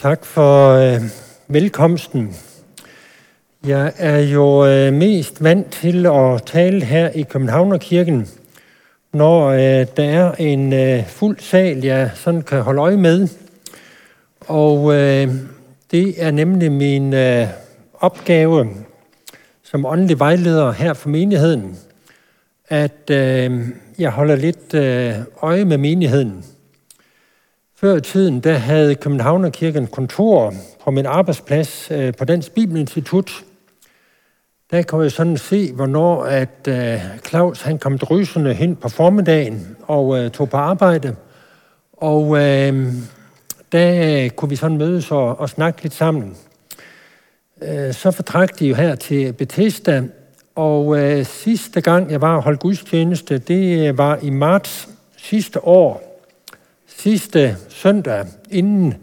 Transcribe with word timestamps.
Tak 0.00 0.24
for 0.24 0.68
øh, 0.70 1.00
velkomsten. 1.48 2.36
Jeg 3.66 3.92
er 3.96 4.18
jo 4.18 4.66
øh, 4.66 4.92
mest 4.92 5.44
vant 5.44 5.72
til 5.72 6.06
at 6.06 6.42
tale 6.46 6.84
her 6.84 7.10
i 7.10 7.22
Københavnerkirken, 7.22 8.28
når 9.12 9.46
øh, 9.46 9.86
der 9.96 10.04
er 10.04 10.32
en 10.32 10.72
øh, 10.72 11.06
fuld 11.06 11.38
sal, 11.38 11.84
jeg 11.84 12.10
sådan 12.14 12.42
kan 12.42 12.62
holde 12.62 12.80
øje 12.80 12.96
med. 12.96 13.28
Og 14.40 14.94
øh, 14.94 15.28
det 15.90 16.24
er 16.24 16.30
nemlig 16.30 16.72
min 16.72 17.14
øh, 17.14 17.46
opgave 17.94 18.68
som 19.62 19.86
åndelig 19.86 20.18
vejleder 20.18 20.72
her 20.72 20.92
for 20.92 21.08
menigheden, 21.08 21.78
at 22.68 23.10
øh, 23.10 23.68
jeg 23.98 24.10
holder 24.10 24.36
lidt 24.36 24.74
øh, 24.74 25.14
øje 25.42 25.64
med 25.64 25.78
menigheden. 25.78 26.44
Før 27.80 27.96
i 27.96 28.00
tiden, 28.00 28.40
der 28.40 28.54
havde 28.54 28.94
Københavnerkirken 28.94 29.86
kontor 29.86 30.54
på 30.84 30.90
min 30.90 31.06
arbejdsplads 31.06 31.90
øh, 31.90 32.14
på 32.14 32.24
Dansk 32.24 32.52
Bibelinstitut. 32.52 33.44
Der 34.70 34.82
kunne 34.82 35.02
jeg 35.02 35.12
sådan 35.12 35.36
se, 35.36 35.72
hvornår 35.72 36.24
at 36.24 36.68
øh, 36.68 37.00
Claus 37.26 37.62
han 37.62 37.78
kom 37.78 37.98
drysende 37.98 38.54
hen 38.54 38.76
på 38.76 38.88
formiddagen 38.88 39.76
og 39.82 40.18
øh, 40.18 40.30
tog 40.30 40.50
på 40.50 40.56
arbejde. 40.56 41.16
Og 41.92 42.38
øh, 42.38 42.92
der 43.72 44.28
kunne 44.28 44.48
vi 44.48 44.56
sådan 44.56 44.78
mødes 44.78 45.10
og, 45.10 45.40
og 45.40 45.48
snakke 45.48 45.82
lidt 45.82 45.94
sammen. 45.94 46.36
Øh, 47.62 47.94
så 47.94 48.10
fortrak 48.10 48.58
de 48.58 48.66
jo 48.66 48.74
her 48.74 48.94
til 48.94 49.32
Bethesda, 49.32 50.02
og 50.54 50.98
øh, 50.98 51.26
sidste 51.26 51.80
gang 51.80 52.10
jeg 52.10 52.20
var 52.20 52.36
og 52.36 52.42
holdt 52.42 52.60
gudstjeneste, 52.60 53.38
det 53.38 53.88
øh, 53.88 53.98
var 53.98 54.18
i 54.22 54.30
marts 54.30 54.88
sidste 55.16 55.64
år 55.64 56.09
sidste 57.02 57.56
søndag, 57.68 58.26
inden 58.50 58.94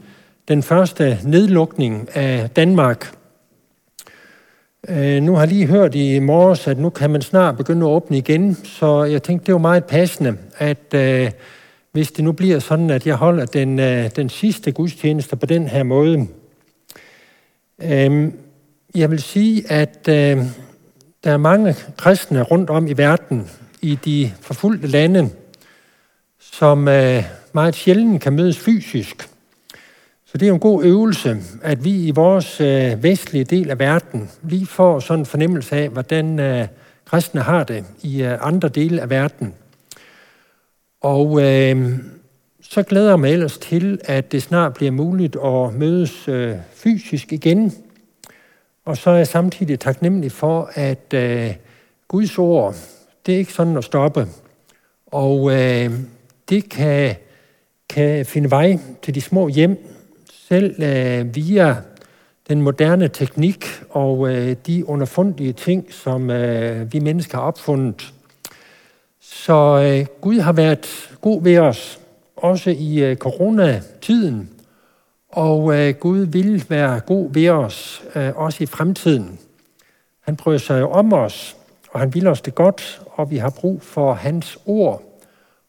den 0.48 0.64
første 0.64 1.20
nedlukning 1.24 2.16
af 2.16 2.50
Danmark. 2.50 3.16
Øh, 4.90 5.22
nu 5.24 5.34
har 5.34 5.42
jeg 5.42 5.48
lige 5.48 5.66
hørt 5.66 5.96
i 5.96 6.20
morges, 6.20 6.68
at 6.68 6.78
nu 6.78 6.90
kan 6.90 7.10
man 7.10 7.22
snart 7.22 7.58
begynde 7.58 7.86
at 7.86 7.90
åbne 7.90 8.18
igen, 8.18 8.56
så 8.56 9.04
jeg 9.04 9.24
tænkte, 9.24 9.46
det 9.46 9.54
var 9.54 9.60
meget 9.60 9.86
passende, 9.86 10.38
at 10.58 10.94
øh, 10.94 11.32
hvis 11.92 12.12
det 12.12 12.24
nu 12.24 12.32
bliver 12.32 12.60
sådan, 12.60 12.90
at 12.90 13.08
jeg 13.08 13.16
holder 13.16 13.46
den, 13.46 13.80
øh, 13.80 14.10
den 14.16 14.30
sidste 14.30 14.72
gudstjeneste 14.72 15.36
på 15.36 15.46
den 15.46 15.68
her 15.68 15.84
måde. 15.84 16.28
Øhm, 17.84 18.34
jeg 18.96 19.12
vil 19.12 19.22
sige, 19.22 19.72
at 19.72 20.06
der 20.06 20.46
er 21.24 21.38
mange 21.38 21.76
kristne 21.98 22.42
rundt 22.42 22.70
om 22.70 22.88
i 22.88 22.94
verden, 22.94 23.50
i 23.82 24.00
de 24.06 24.32
forfulgte 24.42 24.88
lande, 24.88 25.30
som 26.40 26.88
meget 27.58 27.76
sjældent 27.76 28.22
kan 28.22 28.34
mødes 28.34 28.60
fysisk. 28.60 29.30
Så 30.26 30.38
det 30.38 30.48
er 30.48 30.54
en 30.54 30.60
god 30.60 30.84
øvelse, 30.84 31.38
at 31.62 31.84
vi 31.84 32.08
i 32.08 32.12
vores 32.12 32.62
øh, 32.62 33.04
vestlige 33.04 33.44
del 33.44 33.70
af 33.70 33.80
verden 33.80 34.30
lige 34.44 34.66
får 34.66 35.00
sådan 35.00 35.20
en 35.20 35.26
fornemmelse 35.26 35.76
af, 35.76 35.90
hvordan 35.90 36.40
øh, 36.40 36.68
kristne 37.06 37.42
har 37.42 37.64
det 37.64 37.86
i 38.02 38.24
øh, 38.24 38.48
andre 38.48 38.70
dele 38.70 39.02
af 39.02 39.10
verden. 39.10 39.54
Og 41.02 41.42
øh, 41.42 42.00
så 42.62 42.84
glæder 42.84 43.10
jeg 43.10 43.20
mig 43.20 43.32
ellers 43.32 43.58
til, 43.58 44.00
at 44.04 44.32
det 44.32 44.44
snart 44.44 44.74
bliver 44.74 44.92
muligt 44.92 45.36
at 45.46 45.74
mødes 45.74 46.28
øh, 46.28 46.56
fysisk 46.74 47.34
igen. 47.34 47.74
Og 48.86 48.98
så 48.98 49.10
er 49.10 49.18
jeg 49.18 49.28
samtidig 49.28 49.80
taknemmelig 49.80 50.32
for, 50.32 50.72
at 50.74 51.14
øh, 51.14 51.54
Guds 52.08 52.38
ord, 52.38 52.76
det 53.26 53.34
er 53.34 53.38
ikke 53.38 53.54
sådan 53.54 53.78
at 53.78 53.84
stoppe. 53.84 54.28
Og 55.08 55.52
øh, 55.52 55.92
det 56.50 56.70
kan 56.70 57.16
kan 57.90 58.26
finde 58.26 58.52
vej 58.52 58.80
til 59.02 59.16
de 59.16 59.22
små 59.22 59.48
hjem, 59.48 59.78
selv 60.48 60.84
øh, 60.84 61.36
via 61.36 61.76
den 62.50 62.62
moderne 62.62 63.08
teknik 63.08 63.66
og 63.90 64.30
øh, 64.30 64.56
de 64.68 64.90
underfundige 64.90 65.54
ting, 65.54 65.94
som 65.94 66.30
øh, 66.30 66.94
vi 66.94 67.00
mennesker 67.00 67.38
har 67.38 67.46
opfundet. 67.46 68.14
Så 69.22 69.82
øh, 69.84 70.06
Gud 70.22 70.40
har 70.40 70.54
været 70.54 71.18
god 71.22 71.44
ved 71.44 71.58
os, 71.58 72.00
også 72.36 72.70
i 72.70 73.04
øh, 73.04 73.16
coronatiden, 73.16 74.50
og 75.30 75.76
øh, 75.76 75.94
Gud 75.94 76.20
vil 76.20 76.66
være 76.70 77.00
god 77.00 77.34
ved 77.34 77.50
os, 77.50 78.04
øh, 78.16 78.32
også 78.36 78.64
i 78.64 78.66
fremtiden. 78.66 79.40
Han 80.22 80.36
prøver 80.36 80.58
sig 80.58 80.84
om 80.84 81.14
os, 81.14 81.58
og 81.92 82.00
han 82.00 82.14
vil 82.14 82.28
os 82.28 82.42
det 82.42 82.56
godt, 82.56 83.02
og 83.06 83.32
vi 83.32 83.38
har 83.38 83.50
brug 83.50 83.82
for 83.82 84.14
hans 84.14 84.58
ord 84.66 85.07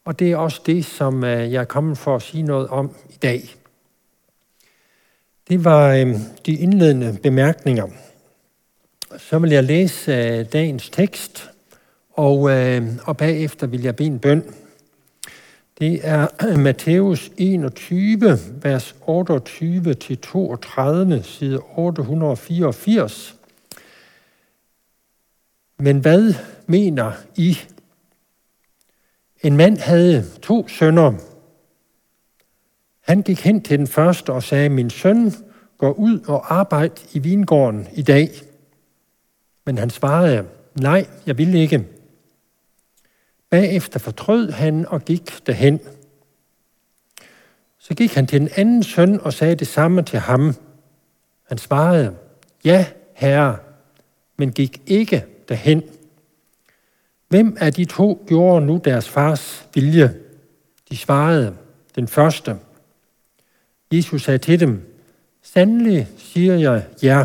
og 0.09 0.19
det 0.19 0.33
er 0.33 0.37
også 0.37 0.61
det, 0.67 0.85
som 0.85 1.25
øh, 1.25 1.53
jeg 1.53 1.61
er 1.61 1.65
kommet 1.65 1.99
for 1.99 2.17
at 2.17 2.23
sige 2.23 2.43
noget 2.43 2.69
om 2.69 2.95
i 3.11 3.17
dag. 3.23 3.55
Det 5.49 5.65
var 5.65 5.95
øh, 5.95 6.15
de 6.47 6.53
indledende 6.53 7.19
bemærkninger. 7.23 7.87
Så 9.19 9.39
vil 9.39 9.51
jeg 9.51 9.65
læse 9.65 10.13
øh, 10.13 10.47
dagens 10.53 10.91
tekst, 10.91 11.51
og, 12.11 12.39
og 13.05 13.17
bagefter 13.17 13.67
vil 13.67 13.83
jeg 13.83 13.97
bede 13.97 14.09
en 14.09 14.19
bøn. 14.19 14.45
Det 15.79 16.01
er 16.03 16.57
Matthæus 16.65 17.31
21, 17.37 18.39
vers 18.63 18.95
28-32, 21.21 21.23
side 21.23 21.61
884. 21.77 23.37
Men 25.79 25.99
hvad 25.99 26.35
mener 26.67 27.13
I 27.37 27.59
en 29.43 29.57
mand 29.57 29.79
havde 29.79 30.25
to 30.43 30.69
sønner. 30.69 31.13
Han 33.01 33.23
gik 33.23 33.41
hen 33.41 33.63
til 33.63 33.79
den 33.79 33.87
første 33.87 34.33
og 34.33 34.43
sagde, 34.43 34.69
min 34.69 34.91
søn, 34.91 35.33
går 35.79 35.93
ud 35.93 36.21
og 36.21 36.55
arbejd 36.55 36.91
i 37.13 37.19
vingården 37.19 37.89
i 37.95 38.03
dag. 38.03 38.31
Men 39.67 39.79
han 39.79 39.91
svarede, 39.91 40.47
nej, 40.81 41.07
jeg 41.27 41.39
vil 41.39 41.55
ikke. 41.55 41.87
Bagefter 43.51 43.99
fortrød 43.99 44.51
han 44.51 44.87
og 44.87 45.05
gik 45.05 45.47
derhen. 45.47 45.81
Så 47.79 47.95
gik 47.95 48.15
han 48.15 48.27
til 48.27 48.41
den 48.41 48.49
anden 48.57 48.83
søn 48.83 49.21
og 49.21 49.33
sagde 49.33 49.55
det 49.55 49.67
samme 49.67 50.03
til 50.03 50.19
ham. 50.19 50.55
Han 51.49 51.59
svarede, 51.59 52.17
ja, 52.65 52.87
herre, 53.15 53.57
men 54.37 54.53
gik 54.53 54.83
ikke 54.87 55.25
derhen. 55.49 55.83
Hvem 57.29 57.57
af 57.61 57.73
de 57.73 57.85
to 57.85 58.25
gjorde 58.27 58.67
nu 58.67 58.81
deres 58.85 59.09
fars 59.09 59.69
vilje? 59.75 60.15
De 60.91 60.97
svarede, 60.97 61.57
den 61.95 62.09
første. 62.09 62.57
Jesus 63.93 64.23
sagde 64.23 64.39
til 64.39 64.61
dem, 64.61 64.99
Sandelig 65.43 66.09
siger 66.17 66.55
jeg 66.55 66.87
ja, 67.03 67.25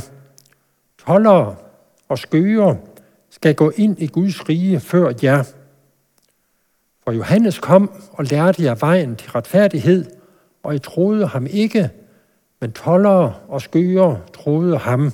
tollere 1.06 1.56
og 2.10 2.20
skøger 2.20 2.76
skal 3.30 3.56
gå 3.56 3.70
ind 3.76 4.02
i 4.02 4.08
Guds 4.08 4.50
rige 4.50 4.80
før 4.80 5.14
jer. 5.24 5.44
For 7.04 7.12
Johannes 7.12 7.60
kom 7.60 7.92
og 8.12 8.26
lærte 8.26 8.64
jer 8.64 8.76
vejen 8.76 9.16
til 9.16 9.32
retfærdighed, 9.32 10.06
og 10.64 10.76
I 10.76 10.80
troede 10.80 11.28
ham 11.28 11.48
ikke, 11.50 11.90
men 12.62 12.72
tollere 12.72 13.36
og 13.48 13.62
skøger 13.62 14.16
troede 14.34 14.78
ham. 14.78 15.12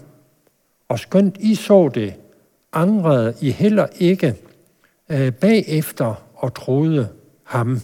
Og 0.90 1.00
skønt 1.00 1.38
I 1.40 1.56
så 1.56 1.90
det, 1.94 2.14
angrede 2.74 3.34
I 3.42 3.52
heller 3.52 3.88
ikke, 4.00 4.36
øh, 5.10 5.34
bagefter 5.34 6.28
og 6.36 6.54
troede 6.54 7.10
ham. 7.44 7.80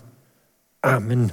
Amen. 0.84 1.31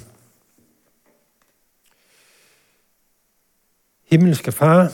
Himmelske 4.10 4.52
Far, 4.52 4.92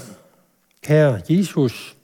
kære 0.82 1.22
Jesus, 1.28 1.97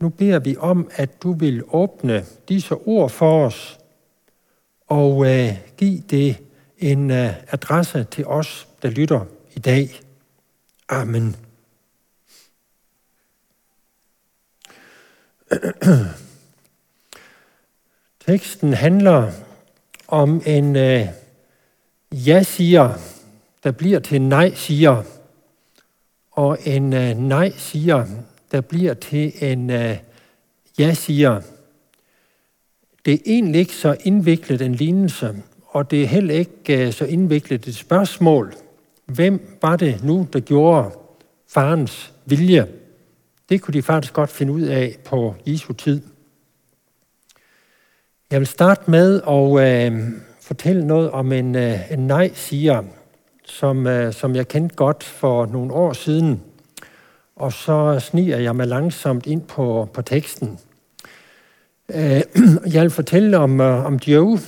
nu 0.00 0.08
beder 0.08 0.38
vi 0.38 0.56
om, 0.56 0.90
at 0.92 1.22
du 1.22 1.32
vil 1.32 1.62
åbne 1.68 2.26
disse 2.48 2.74
ord 2.74 3.10
for 3.10 3.46
os 3.46 3.78
og 4.86 5.26
øh, 5.26 5.56
give 5.76 6.00
det 6.10 6.36
en 6.78 7.10
øh, 7.10 7.34
adresse 7.48 8.04
til 8.04 8.26
os, 8.26 8.68
der 8.82 8.90
lytter 8.90 9.24
i 9.54 9.58
dag. 9.58 10.00
Amen. 10.88 11.36
Teksten 18.30 18.72
handler 18.72 19.30
om 20.08 20.42
en 20.46 20.76
øh, 20.76 21.06
ja-siger, 22.12 22.92
der 23.64 23.70
bliver 23.70 23.98
til 23.98 24.22
nej-siger, 24.22 25.02
og 26.30 26.58
en 26.64 26.92
øh, 26.92 27.18
nej-siger, 27.18 28.06
der 28.52 28.60
bliver 28.60 28.94
til 28.94 29.32
en 29.40 29.70
øh, 29.70 29.96
ja-siger. 30.78 31.40
Det 33.04 33.14
er 33.14 33.18
egentlig 33.26 33.58
ikke 33.58 33.74
så 33.74 33.96
indviklet 34.04 34.62
en 34.62 34.74
lignelse, 34.74 35.36
og 35.66 35.90
det 35.90 36.02
er 36.02 36.06
heller 36.06 36.34
ikke 36.34 36.86
øh, 36.86 36.92
så 36.92 37.04
indviklet 37.04 37.68
et 37.68 37.76
spørgsmål. 37.76 38.54
Hvem 39.06 39.58
var 39.62 39.76
det 39.76 40.04
nu, 40.04 40.28
der 40.32 40.40
gjorde 40.40 40.90
farens 41.48 42.12
vilje? 42.26 42.66
Det 43.48 43.60
kunne 43.60 43.74
de 43.74 43.82
faktisk 43.82 44.12
godt 44.12 44.30
finde 44.30 44.52
ud 44.52 44.62
af 44.62 44.96
på 45.04 45.34
Jesu 45.46 45.72
tid. 45.72 46.09
Jeg 48.30 48.38
vil 48.40 48.46
starte 48.46 48.90
med 48.90 49.22
at 49.28 49.92
øh, 49.92 50.02
fortælle 50.40 50.86
noget 50.86 51.10
om 51.10 51.32
en, 51.32 51.54
øh, 51.54 51.92
en 51.92 52.06
nej-siger, 52.06 52.82
som, 53.44 53.86
øh, 53.86 54.12
som 54.12 54.36
jeg 54.36 54.48
kendte 54.48 54.76
godt 54.76 55.04
for 55.04 55.46
nogle 55.46 55.72
år 55.72 55.92
siden. 55.92 56.42
Og 57.36 57.52
så 57.52 57.98
sniger 58.00 58.38
jeg 58.38 58.56
mig 58.56 58.66
langsomt 58.66 59.26
ind 59.26 59.42
på, 59.42 59.88
på 59.92 60.02
teksten. 60.02 60.58
Øh, 61.94 62.20
jeg 62.74 62.82
vil 62.82 62.90
fortælle 62.90 63.38
om, 63.38 63.60
øh, 63.60 63.86
om 63.86 63.94
Joe, 63.96 64.38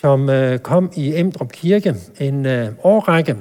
som 0.00 0.30
øh, 0.30 0.58
kom 0.58 0.92
i 0.96 1.16
Emdrup 1.16 1.52
Kirke 1.52 1.94
en 2.20 2.46
øh, 2.46 2.72
årrække. 2.82 3.36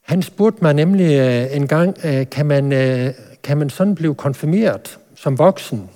Han 0.00 0.22
spurgte 0.22 0.62
mig 0.62 0.74
nemlig 0.74 1.18
øh, 1.18 1.56
en 1.56 1.66
gang, 1.66 1.96
øh, 2.04 2.30
kan, 2.30 2.46
man, 2.46 2.72
øh, 2.72 3.14
kan 3.42 3.58
man 3.58 3.70
sådan 3.70 3.94
blive 3.94 4.14
konfirmeret 4.14 4.98
som 5.14 5.38
voksen? 5.38 5.90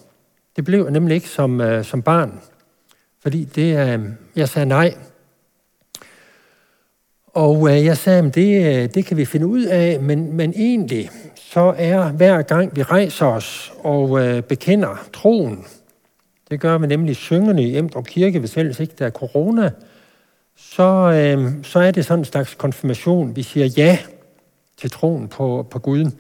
Det 0.57 0.65
blev 0.65 0.91
nemlig 0.91 1.15
ikke 1.15 1.29
som, 1.29 1.61
øh, 1.61 1.85
som 1.85 2.03
barn, 2.03 2.41
fordi 3.23 3.45
det, 3.45 3.79
øh, 3.79 4.01
jeg 4.37 4.49
sagde 4.49 4.67
nej. 4.67 4.95
Og 7.27 7.71
øh, 7.71 7.85
jeg 7.85 7.97
sagde, 7.97 8.27
at 8.27 8.35
det, 8.35 8.67
øh, 8.67 8.89
det 8.95 9.05
kan 9.07 9.17
vi 9.17 9.25
finde 9.25 9.47
ud 9.47 9.65
af, 9.65 10.01
men, 10.01 10.33
men 10.33 10.53
egentlig 10.57 11.11
så 11.35 11.75
er 11.79 12.13
hver 12.13 12.43
gang 12.43 12.77
vi 12.77 12.83
rejser 12.83 13.27
os 13.27 13.73
og 13.79 14.27
øh, 14.27 14.43
bekender 14.43 15.07
troen, 15.13 15.65
det 16.51 16.61
gør 16.61 16.79
vi 16.79 16.87
nemlig 16.87 17.17
syngende 17.17 17.63
i 17.63 17.77
Emdrup 17.77 18.07
Kirke, 18.07 18.39
hvis 18.39 18.57
ellers 18.57 18.81
ikke 18.81 18.95
der 18.99 19.07
er 19.07 19.11
corona, 19.11 19.71
så, 20.57 20.83
øh, 20.83 21.53
så 21.63 21.79
er 21.79 21.91
det 21.91 22.05
sådan 22.05 22.19
en 22.19 22.25
slags 22.25 22.55
konfirmation. 22.55 23.37
Vi 23.37 23.43
siger 23.43 23.67
ja 23.67 23.99
til 24.77 24.91
troen 24.91 25.29
på, 25.29 25.67
på 25.71 25.79
Gud. 25.79 26.11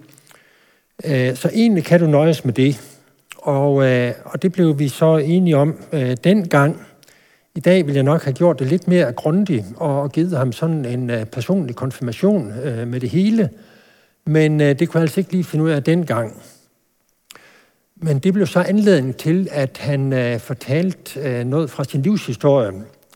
Øh, 1.05 1.37
så 1.37 1.51
egentlig 1.55 1.85
kan 1.85 2.01
du 2.01 2.07
nøjes 2.07 2.45
med 2.45 2.53
det. 2.53 2.92
Og, 3.43 3.85
øh, 3.85 4.13
og 4.25 4.43
det 4.43 4.53
blev 4.53 4.79
vi 4.79 4.89
så 4.89 5.17
enige 5.17 5.57
om 5.57 5.79
øh, 5.93 6.17
dengang. 6.25 6.87
I 7.55 7.61
dag 7.61 7.87
ville 7.87 7.97
jeg 7.97 8.03
nok 8.03 8.23
have 8.23 8.35
gjort 8.35 8.59
det 8.59 8.67
lidt 8.67 8.89
mere 8.89 9.13
grundigt 9.13 9.65
og 9.77 10.13
givet 10.13 10.39
ham 10.39 10.53
sådan 10.53 10.85
en 10.85 11.11
øh, 11.11 11.25
personlig 11.27 11.77
konfirmation 11.77 12.53
øh, 12.53 12.89
med 12.89 13.01
det 13.01 13.11
hele. 13.11 13.51
Men 14.27 14.61
øh, 14.61 14.79
det 14.79 14.89
kunne 14.89 14.99
jeg 14.99 15.03
altså 15.03 15.21
ikke 15.21 15.33
lige 15.33 15.45
finde 15.45 15.65
ud 15.65 15.71
af 15.71 15.83
dengang. 15.83 16.43
Men 17.97 18.19
det 18.19 18.33
blev 18.33 18.47
så 18.47 18.61
anledning 18.61 19.17
til, 19.17 19.49
at 19.51 19.79
han 19.79 20.13
øh, 20.13 20.41
fortalte 20.41 21.21
øh, 21.21 21.45
noget 21.45 21.71
fra 21.71 21.85
sin 21.85 22.03
livshistorie, 22.03 22.73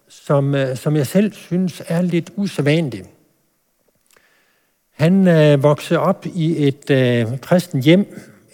som, 0.08 0.54
øh, 0.54 0.76
som 0.76 0.96
jeg 0.96 1.06
selv 1.06 1.32
synes 1.32 1.82
er 1.88 2.02
lidt 2.02 2.30
usædvanligt. 2.36 3.08
Han 4.90 5.28
øh, 5.28 5.62
voksede 5.62 6.00
op 6.00 6.26
i 6.34 6.66
et 6.66 6.90
øh, 6.90 7.40
kristen 7.40 7.82
hjem, 7.82 8.06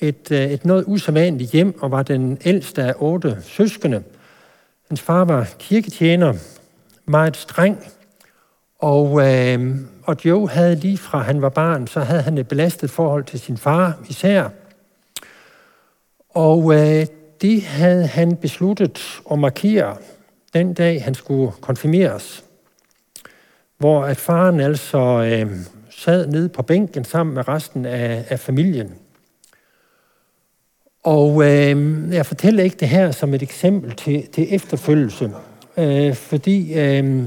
et, 0.03 0.31
øh, 0.31 0.51
et 0.51 0.65
noget 0.65 0.85
usædvanligt 0.87 1.51
hjem, 1.51 1.83
og 1.83 1.91
var 1.91 2.03
den 2.03 2.39
ældste 2.45 2.83
af 2.83 2.95
otte 2.99 3.39
søskende. 3.43 4.03
Hans 4.89 5.01
far 5.01 5.25
var 5.25 5.49
kirketjener, 5.59 6.35
meget 7.07 7.37
streng, 7.37 7.79
og, 8.79 9.29
øh, 9.29 9.77
og 10.05 10.17
Joe 10.25 10.49
havde 10.49 10.77
lige 10.77 10.99
fra 10.99 11.19
han 11.19 11.43
var 11.43 11.49
barn, 11.49 11.87
så 11.87 12.01
havde 12.01 12.23
han 12.23 12.39
et 12.39 12.49
belastet 12.49 12.91
forhold 12.91 13.25
til 13.25 13.41
sin 13.41 13.57
far 13.57 13.99
især. 14.09 14.49
Og 16.31 16.75
øh, 16.75 17.07
det 17.43 17.63
havde 17.63 18.07
han 18.07 18.37
besluttet 18.37 19.21
at 19.31 19.39
markere 19.39 19.97
den 20.55 20.75
dag, 20.75 21.05
han 21.05 21.15
skulle 21.15 21.53
konfirmeres. 21.61 22.45
Hvor 23.79 24.05
at 24.05 24.17
faren 24.17 24.61
altså 24.61 24.99
øh, 24.99 25.53
sad 25.91 26.27
nede 26.27 26.49
på 26.49 26.63
bænken 26.63 27.05
sammen 27.05 27.35
med 27.35 27.49
resten 27.49 27.87
af, 27.87 28.25
af 28.29 28.41
familien. 28.41 28.95
Og 31.03 31.43
øh, 31.45 32.09
jeg 32.15 32.27
fortæller 32.27 32.65
ikke 32.65 32.77
det 32.81 32.89
her 32.89 33.11
som 33.11 33.35
et 33.35 33.43
eksempel 33.43 33.97
til, 33.97 34.27
til 34.27 34.55
efterfølgelse, 34.55 35.31
øh, 35.77 36.15
fordi 36.15 36.75
øh, 36.75 37.23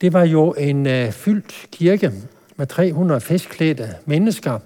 det 0.00 0.12
var 0.12 0.24
jo 0.24 0.52
en 0.52 0.86
øh, 0.86 1.12
fyldt 1.12 1.66
kirke 1.72 2.12
med 2.56 2.66
300 2.66 3.20
festklædte 3.20 3.88
mennesker, 4.04 4.58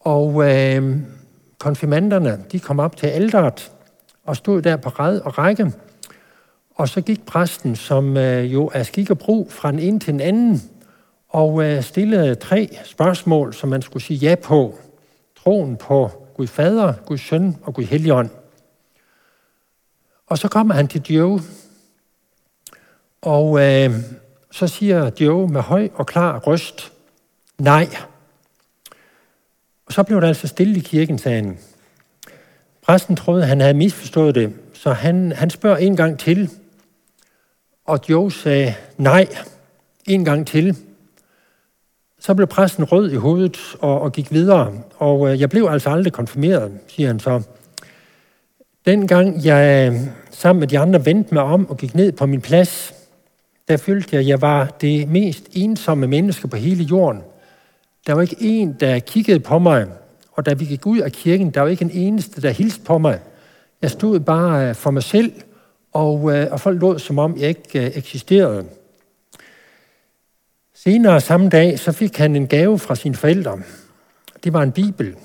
og 0.00 0.50
øh, 0.50 0.96
konfirmanderne 1.58 2.44
de 2.52 2.60
kom 2.60 2.80
op 2.80 2.96
til 2.96 3.06
alderet 3.06 3.72
og 4.24 4.36
stod 4.36 4.62
der 4.62 4.76
på 4.76 4.88
ræd 4.88 5.20
og 5.20 5.38
række, 5.38 5.72
og 6.74 6.88
så 6.88 7.00
gik 7.00 7.26
præsten, 7.26 7.76
som 7.76 8.16
øh, 8.16 8.52
jo 8.52 8.70
er 8.74 8.82
skik 8.82 9.10
og 9.10 9.18
brug, 9.18 9.52
fra 9.52 9.70
den 9.70 9.78
ene 9.78 10.00
til 10.00 10.12
den 10.12 10.20
anden, 10.20 10.62
og 11.28 11.64
øh, 11.64 11.82
stillede 11.82 12.34
tre 12.34 12.68
spørgsmål, 12.84 13.54
som 13.54 13.68
man 13.68 13.82
skulle 13.82 14.02
sige 14.02 14.18
ja 14.18 14.34
på. 14.34 14.78
Troen 15.44 15.76
på 15.76 16.10
Gud 16.40 16.46
Fader, 16.46 16.92
Gud 17.06 17.18
Søn 17.18 17.56
og 17.62 17.74
Gud 17.74 17.84
Helligånd. 17.84 18.30
Og 20.26 20.38
så 20.38 20.48
kommer 20.48 20.74
han 20.74 20.88
til 20.88 21.02
Joe, 21.02 21.40
og 23.22 23.60
øh, 23.60 23.90
så 24.50 24.66
siger 24.66 25.10
Joe 25.20 25.48
med 25.48 25.60
høj 25.60 25.88
og 25.94 26.06
klar 26.06 26.38
røst, 26.38 26.92
nej. 27.58 27.88
Og 29.86 29.92
så 29.92 30.02
blev 30.02 30.20
der 30.20 30.28
altså 30.28 30.46
stille 30.46 30.76
i 30.76 30.80
kirken, 30.80 31.18
sagde 31.18 31.36
han. 31.36 31.58
Præsten 32.82 33.16
troede, 33.16 33.46
han 33.46 33.60
havde 33.60 33.74
misforstået 33.74 34.34
det, 34.34 34.54
så 34.74 34.92
han, 34.92 35.32
han 35.32 35.50
spørger 35.50 35.76
en 35.76 35.96
gang 35.96 36.18
til. 36.18 36.50
Og 37.84 38.00
Joe 38.08 38.32
sagde 38.32 38.74
nej 38.96 39.28
en 40.06 40.24
gang 40.24 40.46
til. 40.46 40.76
Så 42.20 42.34
blev 42.34 42.46
præsten 42.46 42.84
rød 42.84 43.10
i 43.10 43.16
hovedet 43.16 43.58
og, 43.80 44.00
og 44.00 44.12
gik 44.12 44.32
videre. 44.32 44.72
Og 44.98 45.32
øh, 45.32 45.40
jeg 45.40 45.50
blev 45.50 45.68
altså 45.70 45.90
aldrig 45.90 46.12
konfirmeret, 46.12 46.72
siger 46.88 47.06
han 47.06 47.20
så. 47.20 47.42
Dengang 48.86 49.44
jeg 49.44 49.94
sammen 50.30 50.60
med 50.60 50.68
de 50.68 50.78
andre 50.78 51.06
vendte 51.06 51.34
mig 51.34 51.42
om 51.42 51.70
og 51.70 51.76
gik 51.76 51.94
ned 51.94 52.12
på 52.12 52.26
min 52.26 52.40
plads, 52.40 52.94
der 53.68 53.76
følte 53.76 54.08
jeg, 54.12 54.20
at 54.20 54.26
jeg 54.26 54.42
var 54.42 54.76
det 54.80 55.08
mest 55.08 55.44
ensomme 55.52 56.06
menneske 56.06 56.48
på 56.48 56.56
hele 56.56 56.84
jorden. 56.84 57.22
Der 58.06 58.14
var 58.14 58.22
ikke 58.22 58.36
en, 58.40 58.76
der 58.80 58.98
kiggede 58.98 59.40
på 59.40 59.58
mig, 59.58 59.86
og 60.32 60.46
da 60.46 60.54
vi 60.54 60.64
gik 60.64 60.86
ud 60.86 60.98
af 60.98 61.12
kirken, 61.12 61.50
der 61.50 61.60
var 61.60 61.68
ikke 61.68 61.84
en 61.84 61.90
eneste, 61.90 62.42
der 62.42 62.50
hilste 62.50 62.80
på 62.84 62.98
mig. 62.98 63.18
Jeg 63.82 63.90
stod 63.90 64.20
bare 64.20 64.68
øh, 64.68 64.74
for 64.74 64.90
mig 64.90 65.02
selv, 65.02 65.32
og, 65.92 66.36
øh, 66.36 66.46
og 66.50 66.60
folk 66.60 66.80
lå, 66.80 66.98
som 66.98 67.18
om 67.18 67.36
jeg 67.38 67.48
ikke 67.48 67.86
øh, 67.86 67.90
eksisterede. 67.94 68.64
Senere 70.84 71.20
samme 71.20 71.48
dag, 71.48 71.78
så 71.78 71.92
fik 71.92 72.16
han 72.16 72.36
en 72.36 72.46
gave 72.46 72.78
fra 72.78 72.94
sine 72.94 73.14
forældre. 73.14 73.58
Det 74.44 74.52
var 74.52 74.62
en 74.62 74.72
bibel. 74.72 75.16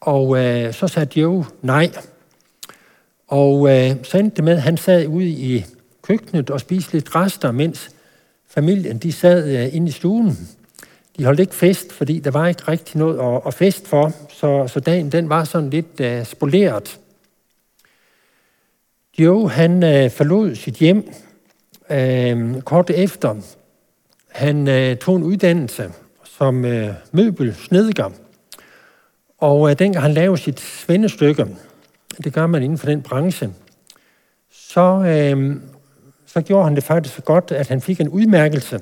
Og 0.00 0.38
øh, 0.38 0.74
så 0.74 0.88
sagde 0.88 1.20
Joe 1.20 1.44
nej. 1.62 1.90
Og 3.28 3.68
øh, 3.68 4.04
så 4.04 4.18
endte 4.18 4.36
det 4.36 4.44
med, 4.44 4.52
at 4.52 4.62
han 4.62 4.76
sad 4.76 5.06
ude 5.06 5.28
i 5.28 5.64
køkkenet 6.02 6.50
og 6.50 6.60
spiste 6.60 6.92
lidt 6.92 7.14
rester, 7.16 7.50
mens 7.50 7.90
familien 8.48 8.98
de 8.98 9.12
sad 9.12 9.48
øh, 9.48 9.74
inde 9.74 9.88
i 9.88 9.90
stuen. 9.90 10.38
De 11.18 11.24
holdt 11.24 11.40
ikke 11.40 11.54
fest, 11.54 11.92
fordi 11.92 12.18
der 12.18 12.30
var 12.30 12.48
ikke 12.48 12.68
rigtig 12.68 12.98
noget 12.98 13.18
at, 13.18 13.42
at 13.46 13.54
fest 13.54 13.88
for, 13.88 14.12
så, 14.28 14.66
så 14.66 14.80
dagen 14.80 15.12
den 15.12 15.28
var 15.28 15.44
sådan 15.44 15.70
lidt 15.70 16.00
øh, 16.00 16.24
spoleret. 16.24 17.00
Joe 19.18 19.50
han 19.50 19.82
øh, 19.82 20.10
forlod 20.10 20.54
sit 20.54 20.74
hjem 20.74 21.12
øh, 21.90 22.62
kort 22.62 22.90
efter. 22.90 23.36
Han 24.40 24.68
øh, 24.68 24.96
tog 24.96 25.16
en 25.16 25.22
uddannelse 25.22 25.92
som 26.24 26.64
øh, 26.64 26.94
møbelsnedker, 27.12 28.10
og 29.38 29.70
øh, 29.70 29.78
dengang 29.78 30.02
han 30.02 30.12
lavede 30.14 30.38
sit 30.38 30.60
svendestykke, 30.60 31.46
det 32.24 32.32
gør 32.32 32.46
man 32.46 32.62
inden 32.62 32.78
for 32.78 32.86
den 32.86 33.02
branche, 33.02 33.50
så, 34.50 35.04
øh, 35.06 35.56
så 36.26 36.40
gjorde 36.40 36.64
han 36.64 36.76
det 36.76 36.84
faktisk 36.84 37.14
så 37.14 37.22
godt, 37.22 37.52
at 37.52 37.68
han 37.68 37.80
fik 37.80 38.00
en 38.00 38.08
udmærkelse. 38.08 38.80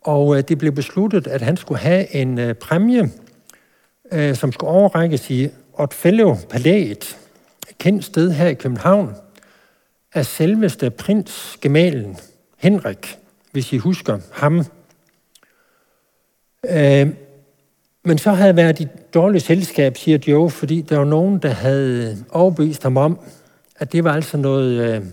Og 0.00 0.36
øh, 0.36 0.42
det 0.48 0.58
blev 0.58 0.72
besluttet, 0.72 1.26
at 1.26 1.42
han 1.42 1.56
skulle 1.56 1.80
have 1.80 2.14
en 2.14 2.38
øh, 2.38 2.54
præmie, 2.54 3.10
øh, 4.12 4.34
som 4.34 4.52
skulle 4.52 4.70
overrækkes 4.70 5.30
i 5.30 5.48
Otfellow 5.72 6.36
Palæet, 6.50 7.18
et 7.70 7.78
kendt 7.78 8.04
sted 8.04 8.30
her 8.30 8.46
i 8.46 8.54
København, 8.54 9.14
af 10.14 10.26
selveste 10.26 10.90
prins 10.90 11.58
Gemalen, 11.60 12.16
Henrik, 12.58 13.19
hvis 13.52 13.72
I 13.72 13.76
husker 13.76 14.18
ham. 14.32 14.64
Øh, 16.70 17.08
men 18.04 18.18
så 18.18 18.30
havde 18.30 18.56
været 18.56 18.80
i 18.80 18.86
dårligt 19.14 19.44
selskab, 19.44 19.96
siger 19.96 20.18
Joe, 20.26 20.50
fordi 20.50 20.80
der 20.80 20.96
var 20.96 21.04
nogen, 21.04 21.38
der 21.38 21.50
havde 21.50 22.24
overbevist 22.30 22.82
ham 22.82 22.96
om, 22.96 23.20
at 23.76 23.92
det 23.92 24.04
var 24.04 24.12
altså 24.12 24.36
noget 24.36 24.94
øh, 24.96 25.04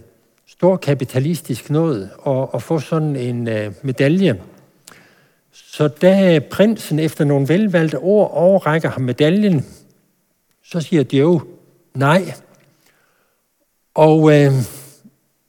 stor 0.47 0.77
kapitalistisk 0.77 1.69
noget 1.69 2.09
at, 2.27 2.47
at 2.53 2.63
få 2.63 2.79
sådan 2.79 3.15
en 3.15 3.47
øh, 3.47 3.73
medalje 3.81 4.41
så 5.77 5.87
da 5.87 6.39
prinsen 6.39 6.99
efter 6.99 7.25
nogle 7.25 7.49
velvalgte 7.49 7.97
ord 7.97 8.31
overrækker 8.33 8.89
ham 8.89 9.01
medaljen, 9.01 9.65
så 10.63 10.81
siger 10.81 11.03
Joe 11.13 11.41
nej. 11.93 12.33
Og 13.95 14.33
øh, 14.33 14.51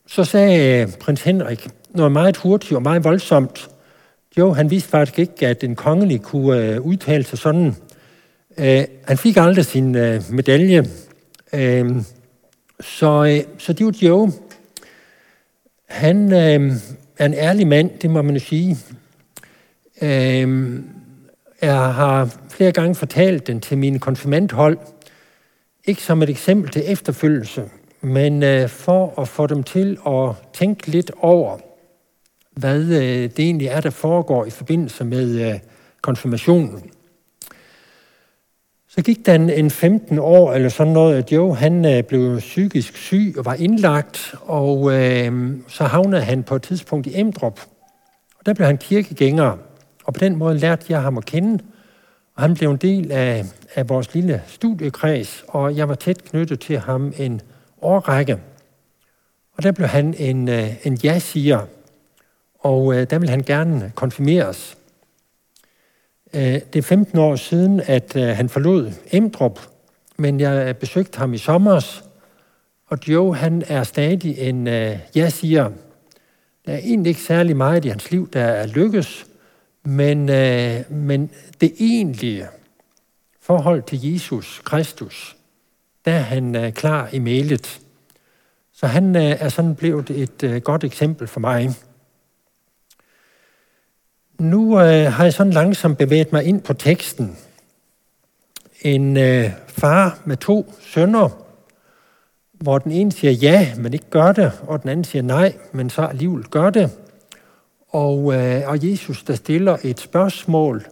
så 0.06 0.24
sagde 0.24 0.82
øh, 0.82 0.96
prins 0.96 1.22
Henrik 1.22 1.68
noget 1.90 2.12
meget 2.12 2.36
hurtigt 2.36 2.72
og 2.72 2.82
meget 2.82 3.04
voldsomt. 3.04 3.68
Jo, 4.38 4.52
han 4.52 4.70
vidste 4.70 4.88
faktisk 4.88 5.18
ikke, 5.18 5.46
at 5.46 5.64
en 5.64 5.76
kongelig 5.76 6.22
kunne 6.22 6.64
øh, 6.64 6.80
udtale 6.80 7.24
sig 7.24 7.38
sådan. 7.38 7.76
Øh, 8.58 8.84
han 9.04 9.18
fik 9.18 9.36
aldrig 9.36 9.64
sin 9.64 9.94
øh, 9.94 10.22
medalje. 10.30 10.88
Øh, 11.52 11.96
så, 12.80 13.24
øh, 13.24 13.54
så 13.58 13.72
det 13.72 13.86
var 13.86 13.94
Joe. 14.02 14.32
Han 15.88 16.32
øh, 16.32 16.72
er 17.18 17.26
en 17.26 17.34
ærlig 17.34 17.66
mand, 17.66 17.90
det 18.02 18.10
må 18.10 18.22
man 18.22 18.34
jo 18.34 18.40
sige. 18.40 18.76
Øh, 20.02 20.80
jeg 21.62 21.94
har 21.94 22.36
flere 22.50 22.72
gange 22.72 22.94
fortalt 22.94 23.46
den 23.46 23.60
til 23.60 23.78
mine 23.78 23.98
konfirmandhold, 23.98 24.78
ikke 25.84 26.02
som 26.02 26.22
et 26.22 26.30
eksempel 26.30 26.70
til 26.70 26.82
efterfølgelse, 26.86 27.64
men 28.00 28.42
øh, 28.42 28.68
for 28.68 29.20
at 29.20 29.28
få 29.28 29.46
dem 29.46 29.62
til 29.62 29.98
at 30.06 30.30
tænke 30.52 30.86
lidt 30.86 31.10
over, 31.20 31.58
hvad 32.58 32.82
øh, 32.82 33.22
det 33.22 33.38
egentlig 33.38 33.68
er, 33.68 33.80
der 33.80 33.90
foregår 33.90 34.44
i 34.44 34.50
forbindelse 34.50 35.04
med 35.04 35.50
øh, 35.50 35.58
konfirmationen. 36.02 36.90
Så 38.88 39.02
gik 39.02 39.26
der 39.26 39.34
en 39.34 39.70
15 39.70 40.18
år 40.18 40.52
eller 40.52 40.68
sådan 40.68 40.92
noget, 40.92 41.16
at 41.16 41.32
jo, 41.32 41.52
han 41.52 41.84
øh, 41.84 42.02
blev 42.02 42.38
psykisk 42.38 42.96
syg 42.96 43.34
og 43.38 43.44
var 43.44 43.54
indlagt, 43.54 44.34
og 44.42 44.92
øh, 44.92 45.52
så 45.68 45.84
havnede 45.84 46.22
han 46.22 46.42
på 46.42 46.56
et 46.56 46.62
tidspunkt 46.62 47.06
i 47.06 47.20
Emdrup. 47.20 47.60
Og 48.38 48.46
der 48.46 48.54
blev 48.54 48.66
han 48.66 48.78
kirkegænger, 48.78 49.56
og 50.04 50.14
på 50.14 50.18
den 50.20 50.36
måde 50.36 50.58
lærte 50.58 50.86
jeg 50.88 51.02
ham 51.02 51.18
at 51.18 51.24
kende, 51.24 51.64
og 52.34 52.42
han 52.42 52.54
blev 52.54 52.70
en 52.70 52.76
del 52.76 53.12
af, 53.12 53.44
af 53.74 53.88
vores 53.88 54.14
lille 54.14 54.42
studiekreds, 54.46 55.44
og 55.48 55.76
jeg 55.76 55.88
var 55.88 55.94
tæt 55.94 56.24
knyttet 56.24 56.60
til 56.60 56.78
ham 56.78 57.12
en 57.18 57.40
årrække. 57.82 58.38
Og 59.56 59.62
der 59.62 59.72
blev 59.72 59.88
han 59.88 60.14
en, 60.18 60.48
en 60.84 60.94
ja-siger, 61.04 61.66
og 62.68 62.94
øh, 62.94 63.10
der 63.10 63.18
vil 63.18 63.28
han 63.28 63.42
gerne 63.42 63.92
konfirmeres. 63.94 64.76
Øh, 66.34 66.60
det 66.72 66.76
er 66.76 66.82
15 66.82 67.18
år 67.18 67.36
siden, 67.36 67.80
at 67.80 68.16
øh, 68.16 68.28
han 68.28 68.48
forlod 68.48 68.92
Emdrup, 69.12 69.60
men 70.16 70.40
jeg 70.40 70.68
øh, 70.68 70.74
besøgte 70.74 71.18
ham 71.18 71.34
i 71.34 71.38
sommer, 71.38 72.00
og 72.86 72.98
Joe 73.08 73.36
han 73.36 73.62
er 73.68 73.82
stadig 73.82 74.38
en 74.38 74.66
øh, 74.66 74.98
ja-siger. 75.16 75.70
Der 76.66 76.72
er 76.72 76.78
egentlig 76.78 77.10
ikke 77.10 77.20
særlig 77.20 77.56
meget 77.56 77.84
i 77.84 77.88
hans 77.88 78.10
liv, 78.10 78.30
der 78.32 78.44
er 78.44 78.66
lykkes, 78.66 79.26
men, 79.84 80.28
øh, 80.28 80.92
men 80.92 81.30
det 81.60 81.72
egentlige 81.80 82.46
forhold 83.40 83.82
til 83.82 84.12
Jesus 84.12 84.62
Kristus, 84.64 85.36
der 86.04 86.12
er 86.12 86.18
han 86.18 86.56
øh, 86.56 86.72
klar 86.72 87.08
i 87.12 87.18
mailet. 87.18 87.80
Så 88.72 88.86
han 88.86 89.16
er 89.16 89.48
sådan 89.48 89.74
blevet 89.74 90.10
et 90.10 90.64
godt 90.64 90.84
eksempel 90.84 91.26
for 91.26 91.40
mig. 91.40 91.74
Nu 94.38 94.80
øh, 94.80 95.12
har 95.12 95.24
jeg 95.24 95.34
sådan 95.34 95.52
langsomt 95.52 95.98
bevæget 95.98 96.32
mig 96.32 96.44
ind 96.44 96.60
på 96.60 96.74
teksten. 96.74 97.36
En 98.82 99.16
øh, 99.16 99.50
far 99.68 100.18
med 100.24 100.36
to 100.36 100.74
sønner, 100.80 101.28
hvor 102.52 102.78
den 102.78 102.92
ene 102.92 103.12
siger 103.12 103.32
ja, 103.32 103.74
men 103.76 103.92
ikke 103.92 104.10
gør 104.10 104.32
det, 104.32 104.52
og 104.66 104.82
den 104.82 104.90
anden 104.90 105.04
siger 105.04 105.22
nej, 105.22 105.54
men 105.72 105.90
så 105.90 106.02
alligevel 106.02 106.44
gør 106.44 106.70
det. 106.70 106.90
Og, 107.88 108.34
øh, 108.34 108.62
og 108.66 108.90
Jesus, 108.90 109.22
der 109.22 109.34
stiller 109.34 109.76
et 109.84 110.00
spørgsmål, 110.00 110.86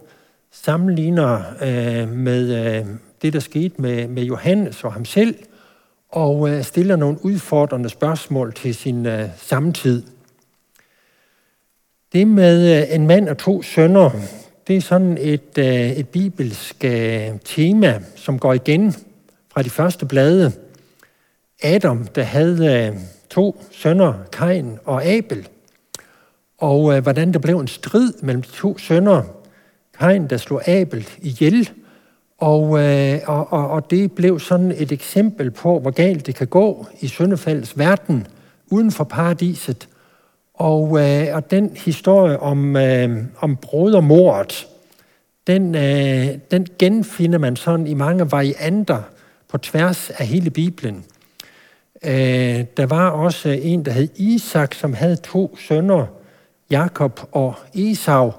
sammenligner 0.51 1.41
øh, 1.61 2.09
med 2.09 2.75
øh, 2.77 2.85
det, 3.21 3.33
der 3.33 3.39
skete 3.39 3.81
med, 3.81 4.07
med 4.07 4.23
Johannes 4.23 4.83
og 4.83 4.93
ham 4.93 5.05
selv, 5.05 5.35
og 6.09 6.49
øh, 6.49 6.63
stiller 6.63 6.95
nogle 6.95 7.25
udfordrende 7.25 7.89
spørgsmål 7.89 8.53
til 8.53 8.75
sin 8.75 9.05
øh, 9.05 9.29
samtid. 9.37 10.03
Det 12.13 12.27
med 12.27 12.81
øh, 12.81 12.95
en 12.95 13.07
mand 13.07 13.29
og 13.29 13.37
to 13.37 13.61
sønner, 13.61 14.09
det 14.67 14.77
er 14.77 14.81
sådan 14.81 15.17
et, 15.21 15.57
øh, 15.57 15.91
et 15.91 16.09
bibelsk 16.09 16.83
øh, 16.85 17.29
tema, 17.45 17.99
som 18.15 18.39
går 18.39 18.53
igen 18.53 18.93
fra 19.53 19.61
de 19.61 19.69
første 19.69 20.05
blade. 20.05 20.51
Adam, 21.63 22.07
der 22.07 22.23
havde 22.23 22.95
to 23.29 23.63
sønner, 23.71 24.13
Kain 24.31 24.79
og 24.85 25.05
Abel, 25.05 25.47
og 26.57 27.01
hvordan 27.01 27.33
der 27.33 27.39
blev 27.39 27.59
en 27.59 27.67
strid 27.67 28.13
mellem 28.21 28.41
de 28.41 28.51
to 28.51 28.77
sønner. 28.77 29.23
Kain, 29.99 30.27
der 30.27 30.37
slog 30.37 30.67
Abel 30.67 31.07
ihjel, 31.19 31.69
og, 32.37 32.61
og, 33.25 33.53
og, 33.53 33.69
og 33.69 33.91
det 33.91 34.11
blev 34.11 34.39
sådan 34.39 34.71
et 34.77 34.91
eksempel 34.91 35.51
på, 35.51 35.79
hvor 35.79 35.91
galt 35.91 36.25
det 36.25 36.35
kan 36.35 36.47
gå 36.47 36.87
i 36.99 37.07
syndefaldets 37.07 37.77
verden, 37.77 38.27
uden 38.71 38.91
for 38.91 39.03
paradiset, 39.03 39.87
og, 40.57 40.99
øh, 40.99 41.35
og 41.35 41.51
den 41.51 41.71
historie 41.85 42.39
om, 42.39 42.75
øh, 42.75 43.23
om 43.39 43.55
brodermordet, 43.55 44.67
den, 45.47 45.75
øh, 45.75 46.27
den 46.51 46.67
genfinder 46.79 47.37
man 47.37 47.55
sådan 47.55 47.87
i 47.87 47.93
mange 47.93 48.31
varianter 48.31 49.01
på 49.49 49.57
tværs 49.57 50.09
af 50.09 50.27
hele 50.27 50.49
Bibelen. 50.49 51.05
Øh, 52.05 52.65
der 52.77 52.85
var 52.85 53.09
også 53.09 53.49
en, 53.49 53.85
der 53.85 53.91
hed 53.91 54.07
Isak, 54.15 54.73
som 54.73 54.93
havde 54.93 55.15
to 55.15 55.57
sønner, 55.57 56.05
Jakob 56.69 57.19
og 57.31 57.55
Esau. 57.75 58.31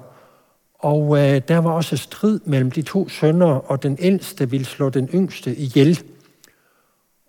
Og 0.78 1.18
øh, 1.18 1.40
der 1.48 1.58
var 1.58 1.70
også 1.70 1.96
strid 1.96 2.40
mellem 2.44 2.70
de 2.70 2.82
to 2.82 3.08
sønner, 3.08 3.46
og 3.46 3.82
den 3.82 3.96
ældste 4.00 4.50
ville 4.50 4.66
slå 4.66 4.88
den 4.88 5.08
yngste 5.14 5.56
ihjel. 5.56 6.00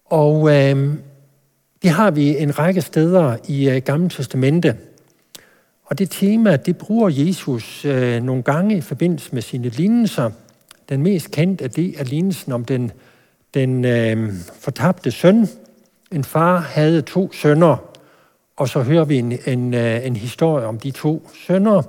Og 0.06 0.56
øh, 0.56 0.94
det 1.82 1.90
har 1.90 2.12
vi 2.12 2.38
en 2.38 2.60
række 2.60 2.82
steder 2.82 3.38
i 3.48 3.68
uh, 3.68 3.78
Gamle 3.78 4.10
Testamente. 4.10 4.76
Og 5.86 6.00
det 6.00 6.12
tema, 6.12 6.56
det 6.56 6.78
bruger 6.78 7.10
Jesus 7.10 7.86
uh, 7.86 8.24
nogle 8.24 8.44
gange 8.44 8.78
i 8.78 8.82
forbindelse 8.82 9.30
med 9.34 9.42
sine 9.42 9.70
lignelser. 9.70 10.32
Den 10.90 11.04
mest 11.04 11.32
kendte 11.32 11.64
af 11.64 11.72
det 11.72 12.00
er 12.00 12.04
lignelsen 12.04 12.52
om 12.52 12.66
den, 12.66 12.92
den 13.54 13.86
uh, 13.86 14.34
fortabte 14.60 15.12
søn. 15.12 15.48
En 16.12 16.24
far 16.24 16.60
havde 16.60 17.02
to 17.02 17.32
sønner, 17.32 17.78
og 18.58 18.70
så 18.70 18.82
hører 18.82 19.06
vi 19.06 19.18
en, 19.18 19.34
en, 19.46 19.74
uh, 19.74 20.06
en 20.06 20.16
historie 20.16 20.66
om 20.66 20.80
de 20.80 20.92
to 20.92 21.30
sønner. 21.48 21.82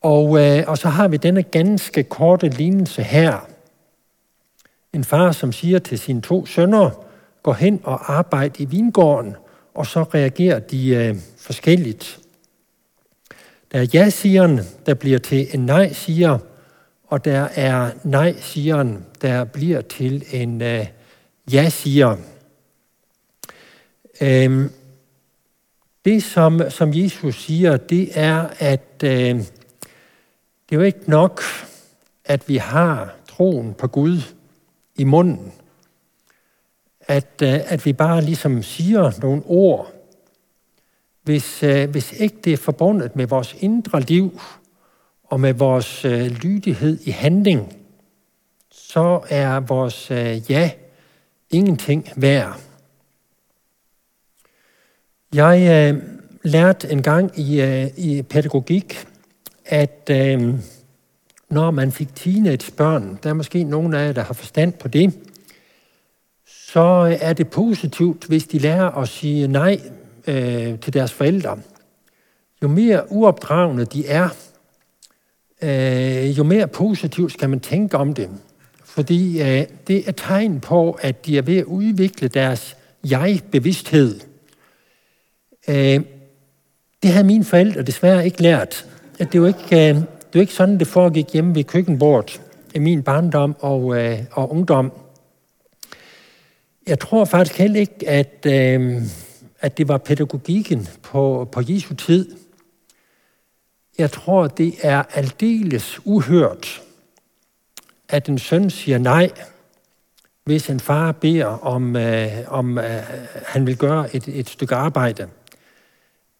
Og, 0.00 0.24
uh, 0.24 0.58
og 0.66 0.78
så 0.78 0.88
har 0.88 1.08
vi 1.08 1.16
denne 1.16 1.42
ganske 1.42 2.02
korte 2.02 2.48
lignelse 2.48 3.02
her. 3.02 3.48
En 4.92 5.04
far, 5.04 5.32
som 5.32 5.52
siger 5.52 5.78
til 5.78 5.98
sine 5.98 6.20
to 6.20 6.46
sønner, 6.46 6.90
går 7.42 7.52
hen 7.52 7.80
og 7.84 8.12
arbejder 8.12 8.54
i 8.58 8.64
vingården, 8.64 9.36
og 9.74 9.86
så 9.86 10.02
reagerer 10.02 10.58
de 10.58 10.88
øh, 10.88 11.16
forskelligt. 11.38 12.18
Der 13.72 13.78
er 13.78 13.86
ja-sigeren, 13.94 14.60
der 14.86 14.94
bliver 14.94 15.18
til 15.18 15.48
en 15.54 15.66
nej-siger, 15.66 16.38
og 17.04 17.24
der 17.24 17.48
er 17.54 17.90
nej-sigeren, 18.04 19.06
der 19.22 19.44
bliver 19.44 19.80
til 19.80 20.24
en 20.30 20.62
øh, 20.62 20.86
ja-siger. 21.52 22.16
Øhm, 24.20 24.70
det, 26.04 26.22
som, 26.22 26.70
som 26.70 26.94
Jesus 26.94 27.44
siger, 27.44 27.76
det 27.76 28.10
er, 28.14 28.48
at 28.58 29.02
øh, 29.04 29.10
det 29.10 30.72
er 30.72 30.76
jo 30.76 30.80
ikke 30.80 31.10
nok, 31.10 31.42
at 32.24 32.48
vi 32.48 32.56
har 32.56 33.14
troen 33.28 33.74
på 33.74 33.86
Gud 33.86 34.20
i 34.96 35.04
munden 35.04 35.52
at, 37.12 37.42
øh, 37.42 37.72
at 37.72 37.86
vi 37.86 37.92
bare 37.92 38.22
ligesom 38.22 38.62
siger 38.62 39.12
nogle 39.20 39.42
ord, 39.46 39.92
hvis, 41.22 41.62
øh, 41.62 41.90
hvis 41.90 42.12
ikke 42.12 42.36
det 42.44 42.52
er 42.52 42.56
forbundet 42.56 43.16
med 43.16 43.26
vores 43.26 43.56
indre 43.60 44.00
liv 44.00 44.40
og 45.24 45.40
med 45.40 45.52
vores 45.52 46.04
øh, 46.04 46.26
lydighed 46.26 46.98
i 47.04 47.10
handling, 47.10 47.76
så 48.70 49.20
er 49.28 49.60
vores 49.60 50.10
ja 50.50 50.70
ingenting 51.50 52.08
værd. 52.16 52.60
Jeg 55.34 55.92
øh, 55.94 56.02
lærte 56.42 56.90
en 56.90 57.02
gang 57.02 57.38
i, 57.38 57.60
øh, 57.60 57.86
i 57.96 58.22
pædagogik, 58.22 59.06
at 59.64 60.10
øh, 60.10 60.54
når 61.50 61.70
man 61.70 61.92
fik 61.92 62.14
teenagebørn, 62.14 63.18
der 63.22 63.30
er 63.30 63.34
måske 63.34 63.64
nogen 63.64 63.94
af 63.94 64.06
jer, 64.06 64.12
der 64.12 64.22
har 64.22 64.34
forstand 64.34 64.72
på 64.72 64.88
det, 64.88 65.31
så 66.72 67.08
øh, 67.10 67.18
er 67.20 67.32
det 67.32 67.48
positivt, 67.48 68.24
hvis 68.24 68.46
de 68.46 68.58
lærer 68.58 68.90
at 68.90 69.08
sige 69.08 69.48
nej 69.48 69.80
øh, 70.26 70.78
til 70.78 70.92
deres 70.92 71.12
forældre. 71.12 71.58
Jo 72.62 72.68
mere 72.68 73.12
uopdragende 73.12 73.84
de 73.84 74.06
er, 74.06 74.28
øh, 75.62 76.38
jo 76.38 76.42
mere 76.42 76.68
positivt 76.68 77.32
skal 77.32 77.50
man 77.50 77.60
tænke 77.60 77.96
om 77.96 78.14
det. 78.14 78.28
Fordi 78.84 79.42
øh, 79.42 79.66
det 79.86 80.08
er 80.08 80.12
tegn 80.12 80.60
på, 80.60 80.98
at 81.00 81.26
de 81.26 81.38
er 81.38 81.42
ved 81.42 81.56
at 81.56 81.64
udvikle 81.64 82.28
deres 82.28 82.76
jeg-bevidsthed. 83.04 84.20
Øh, 85.68 86.00
det 87.02 87.10
havde 87.10 87.26
mine 87.26 87.44
forældre 87.44 87.82
desværre 87.82 88.24
ikke 88.24 88.42
lært. 88.42 88.86
At 89.18 89.32
det 89.32 89.42
er 89.42 89.46
ikke, 89.46 89.88
øh, 89.90 89.96
det 90.32 90.36
er 90.36 90.40
ikke 90.40 90.54
sådan, 90.54 90.78
det 90.78 90.86
foregik 90.86 91.32
hjemme 91.32 91.54
ved 91.54 91.64
køkkenbordet 91.64 92.42
i 92.74 92.78
min 92.78 93.02
barndom 93.02 93.56
og, 93.60 93.96
øh, 93.96 94.18
og 94.32 94.52
ungdom. 94.52 94.92
Jeg 96.86 96.98
tror 96.98 97.24
faktisk 97.24 97.58
heller 97.58 97.80
ikke, 97.80 98.08
at, 98.08 98.46
øh, 98.46 99.02
at 99.60 99.78
det 99.78 99.88
var 99.88 99.98
pædagogikken 99.98 100.88
på, 101.02 101.48
på 101.52 101.62
Jesu 101.68 101.94
tid. 101.94 102.36
Jeg 103.98 104.10
tror, 104.10 104.48
det 104.48 104.74
er 104.82 105.02
aldeles 105.14 106.00
uhørt, 106.04 106.82
at 108.08 108.28
en 108.28 108.38
søn 108.38 108.70
siger 108.70 108.98
nej, 108.98 109.30
hvis 110.44 110.70
en 110.70 110.80
far 110.80 111.12
beder 111.12 111.46
om, 111.46 111.96
øh, 111.96 112.28
om 112.46 112.78
øh, 112.78 113.02
han 113.46 113.66
vil 113.66 113.76
gøre 113.76 114.16
et, 114.16 114.28
et 114.28 114.48
stykke 114.48 114.74
arbejde. 114.74 115.28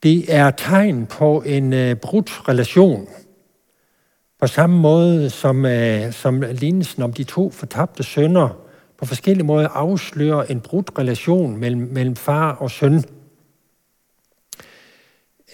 Det 0.03 0.35
er 0.35 0.51
tegn 0.51 1.07
på 1.07 1.43
en 1.47 1.73
øh, 1.73 1.97
brudt 1.97 2.49
relation. 2.49 3.09
På 4.41 4.47
samme 4.47 4.81
måde 4.81 5.31
som, 5.31 5.67
øh, 5.67 6.13
som 6.13 6.41
lignelsen 6.41 7.03
om 7.03 7.13
de 7.13 7.25
to 7.25 7.51
fortabte 7.51 8.03
sønner 8.03 8.62
på 9.03 9.07
forskellige 9.07 9.47
måder 9.47 9.69
afslører 9.69 10.43
en 10.43 10.61
brudt 10.61 10.91
relation 10.99 11.57
mellem, 11.57 11.81
mellem 11.81 12.17
far 12.17 12.53
og 12.53 12.71
søn. 12.71 13.05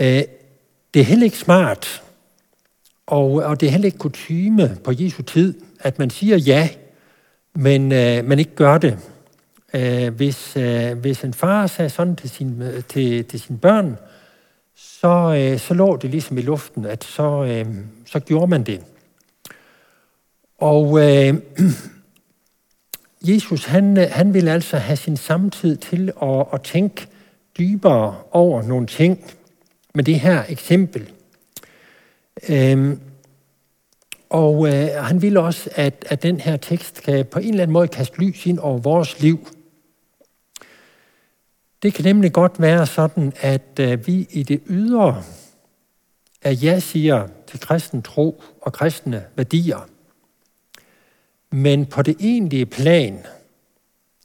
Øh, 0.00 0.22
det 0.94 1.00
er 1.00 1.04
heller 1.04 1.24
ikke 1.24 1.38
smart, 1.38 2.02
og, 3.06 3.32
og 3.32 3.60
det 3.60 3.66
er 3.66 3.70
heller 3.70 3.86
ikke 3.86 3.98
kutyme 3.98 4.78
på 4.84 4.92
Jesu 4.98 5.22
tid, 5.22 5.60
at 5.80 5.98
man 5.98 6.10
siger 6.10 6.36
ja, 6.36 6.68
men 7.54 7.92
øh, 7.92 8.24
man 8.24 8.38
ikke 8.38 8.54
gør 8.54 8.78
det. 8.78 8.98
Øh, 9.74 10.14
hvis, 10.14 10.56
øh, 10.56 10.98
hvis 10.98 11.24
en 11.24 11.34
far 11.34 11.66
sagde 11.66 11.90
sådan 11.90 12.16
til, 12.16 12.30
sin, 12.30 12.62
til, 12.88 13.24
til 13.24 13.40
sine 13.40 13.58
børn, 13.58 13.96
så, 14.74 15.34
øh, 15.38 15.58
så 15.58 15.74
lå 15.74 15.96
det 15.96 16.10
ligesom 16.10 16.38
i 16.38 16.42
luften, 16.42 16.84
at 16.84 17.04
så, 17.04 17.44
øh, 17.44 17.66
så 18.06 18.20
gjorde 18.20 18.50
man 18.50 18.62
det. 18.62 18.80
Og 20.58 20.98
øh, 21.00 21.34
Jesus, 23.22 23.64
han, 23.64 23.96
han 23.96 24.34
vil 24.34 24.48
altså 24.48 24.76
have 24.76 24.96
sin 24.96 25.16
samtid 25.16 25.76
til 25.76 26.12
at, 26.22 26.46
at 26.52 26.62
tænke 26.62 27.06
dybere 27.58 28.16
over 28.30 28.62
nogle 28.62 28.86
ting 28.86 29.24
med 29.94 30.04
det 30.04 30.20
her 30.20 30.44
eksempel. 30.48 31.12
Øhm, 32.48 33.00
og 34.30 34.68
øh, 34.68 34.88
han 35.04 35.22
vil 35.22 35.36
også, 35.36 35.70
at, 35.74 36.04
at 36.08 36.22
den 36.22 36.40
her 36.40 36.56
tekst 36.56 37.02
kan 37.02 37.26
på 37.26 37.38
en 37.38 37.48
eller 37.48 37.62
anden 37.62 37.72
måde 37.72 37.88
kaste 37.88 38.18
lys 38.18 38.46
ind 38.46 38.58
over 38.58 38.78
vores 38.78 39.20
liv. 39.20 39.48
Det 41.82 41.94
kan 41.94 42.04
nemlig 42.04 42.32
godt 42.32 42.60
være 42.60 42.86
sådan, 42.86 43.32
at 43.40 43.80
øh, 43.80 44.06
vi 44.06 44.26
i 44.30 44.42
det 44.42 44.60
ydre 44.66 45.22
af 46.42 46.58
ja 46.62 46.80
siger 46.80 47.28
til 47.46 47.60
kristen 47.60 48.02
tro 48.02 48.42
og 48.62 48.72
kristne 48.72 49.24
værdier. 49.36 49.88
Men 51.50 51.86
på 51.86 52.02
det 52.02 52.16
egentlige 52.20 52.66
plan, 52.66 53.18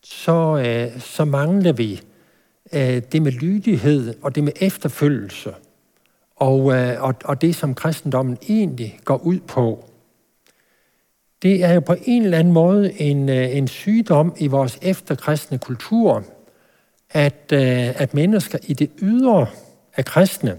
så, 0.03 0.63
øh, 0.65 1.01
så 1.01 1.25
mangler 1.25 1.71
vi 1.71 2.01
øh, 2.73 3.01
det 3.11 3.21
med 3.21 3.31
lydighed 3.31 4.13
og 4.21 4.35
det 4.35 4.43
med 4.43 4.53
efterfølgelse 4.55 5.53
og, 6.35 6.73
øh, 6.73 7.03
og, 7.03 7.15
og 7.25 7.41
det, 7.41 7.55
som 7.55 7.75
kristendommen 7.75 8.37
egentlig 8.49 8.99
går 9.05 9.17
ud 9.17 9.39
på. 9.39 9.85
Det 11.41 11.63
er 11.63 11.73
jo 11.73 11.79
på 11.79 11.95
en 12.05 12.23
eller 12.23 12.37
anden 12.37 12.53
måde 12.53 13.01
en, 13.01 13.29
øh, 13.29 13.57
en 13.57 13.67
sygdom 13.67 14.35
i 14.37 14.47
vores 14.47 14.79
efterkristne 14.81 15.57
kultur, 15.57 16.23
at, 17.09 17.51
øh, 17.53 18.01
at 18.01 18.13
mennesker 18.13 18.57
i 18.61 18.73
det 18.73 18.89
ydre 19.01 19.47
er 19.93 20.01
kristne, 20.01 20.57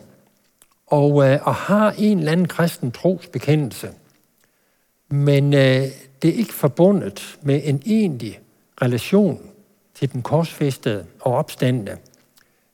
og, 0.86 1.28
øh, 1.28 1.38
og 1.42 1.54
har 1.54 1.94
en 1.98 2.18
eller 2.18 2.32
anden 2.32 2.48
kristen 2.48 2.92
trosbekendelse. 2.92 3.90
Men 5.08 5.54
øh, 5.54 5.82
det 6.24 6.34
er 6.34 6.38
ikke 6.38 6.54
forbundet 6.54 7.38
med 7.42 7.60
en 7.64 7.82
egentlig 7.86 8.40
relation 8.82 9.40
til 9.94 10.12
den 10.12 10.22
korsfæstede 10.22 11.06
og 11.20 11.34
opstandende. 11.34 11.96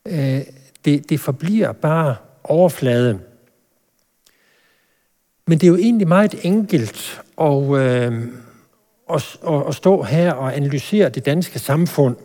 Øh, 0.05 0.41
det, 0.85 1.09
det 1.09 1.19
forbliver 1.19 1.71
bare 1.71 2.15
overflade. 2.43 3.19
Men 5.47 5.57
det 5.57 5.63
er 5.63 5.67
jo 5.67 5.77
egentlig 5.77 6.07
meget 6.07 6.35
enkelt 6.45 7.21
øh, 7.41 7.47
at, 7.47 7.71
øh, 7.71 8.27
at, 9.09 9.37
at 9.67 9.75
stå 9.75 10.03
her 10.03 10.33
og 10.33 10.55
analysere 10.55 11.09
det 11.09 11.25
danske 11.25 11.59
samfund. 11.59 12.15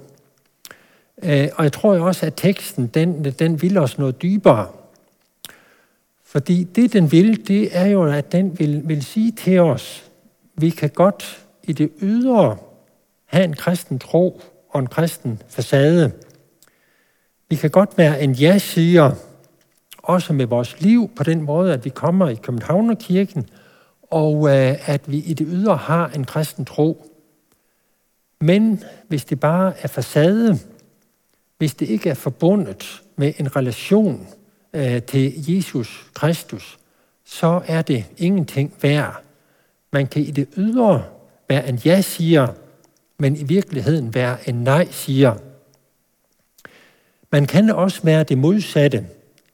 Øh, 1.22 1.48
og 1.54 1.64
jeg 1.64 1.72
tror 1.72 1.94
jo 1.94 2.06
også, 2.06 2.26
at 2.26 2.34
teksten 2.36 2.86
den, 2.86 3.24
den 3.24 3.62
vil 3.62 3.78
os 3.78 3.98
noget 3.98 4.22
dybere. 4.22 4.68
Fordi 6.24 6.64
det, 6.64 6.92
den 6.92 7.12
vil, 7.12 7.48
det 7.48 7.76
er 7.76 7.86
jo, 7.86 8.04
at 8.04 8.32
den 8.32 8.58
vil, 8.58 8.82
vil 8.84 9.04
sige 9.04 9.32
til 9.32 9.60
os, 9.60 10.05
vi 10.56 10.70
kan 10.70 10.90
godt 10.90 11.46
i 11.62 11.72
det 11.72 11.90
ydre 12.00 12.56
have 13.26 13.44
en 13.44 13.54
kristen 13.54 13.98
tro 13.98 14.40
og 14.70 14.80
en 14.80 14.86
kristen 14.86 15.42
facade. 15.48 16.12
Vi 17.48 17.56
kan 17.56 17.70
godt 17.70 17.98
være 17.98 18.22
en 18.22 18.32
ja-siger, 18.32 19.12
også 19.98 20.32
med 20.32 20.46
vores 20.46 20.80
liv, 20.80 21.10
på 21.16 21.22
den 21.22 21.42
måde, 21.42 21.72
at 21.72 21.84
vi 21.84 21.90
kommer 21.90 22.28
i 22.28 22.34
Københavnerkirken, 22.34 23.48
og 24.02 24.48
øh, 24.48 24.90
at 24.90 25.10
vi 25.10 25.18
i 25.18 25.34
det 25.34 25.46
ydre 25.50 25.76
har 25.76 26.08
en 26.08 26.24
kristen 26.24 26.64
tro. 26.64 27.06
Men 28.40 28.82
hvis 29.08 29.24
det 29.24 29.40
bare 29.40 29.72
er 29.82 29.88
facade, 29.88 30.58
hvis 31.58 31.74
det 31.74 31.88
ikke 31.88 32.10
er 32.10 32.14
forbundet 32.14 33.02
med 33.16 33.32
en 33.38 33.56
relation 33.56 34.26
øh, 34.72 35.02
til 35.02 35.54
Jesus 35.54 36.10
Kristus, 36.14 36.78
så 37.24 37.62
er 37.66 37.82
det 37.82 38.04
ingenting 38.18 38.74
værd. 38.82 39.25
Man 39.96 40.06
kan 40.06 40.22
i 40.22 40.30
det 40.30 40.48
ydre 40.56 41.04
være 41.48 41.68
en 41.68 41.76
ja-siger, 41.84 42.46
men 43.18 43.36
i 43.36 43.42
virkeligheden 43.42 44.14
være 44.14 44.48
en 44.48 44.54
nej-siger. 44.54 45.34
Man 47.32 47.46
kan 47.46 47.70
også 47.70 48.02
være 48.02 48.24
det 48.24 48.38
modsatte. 48.38 49.06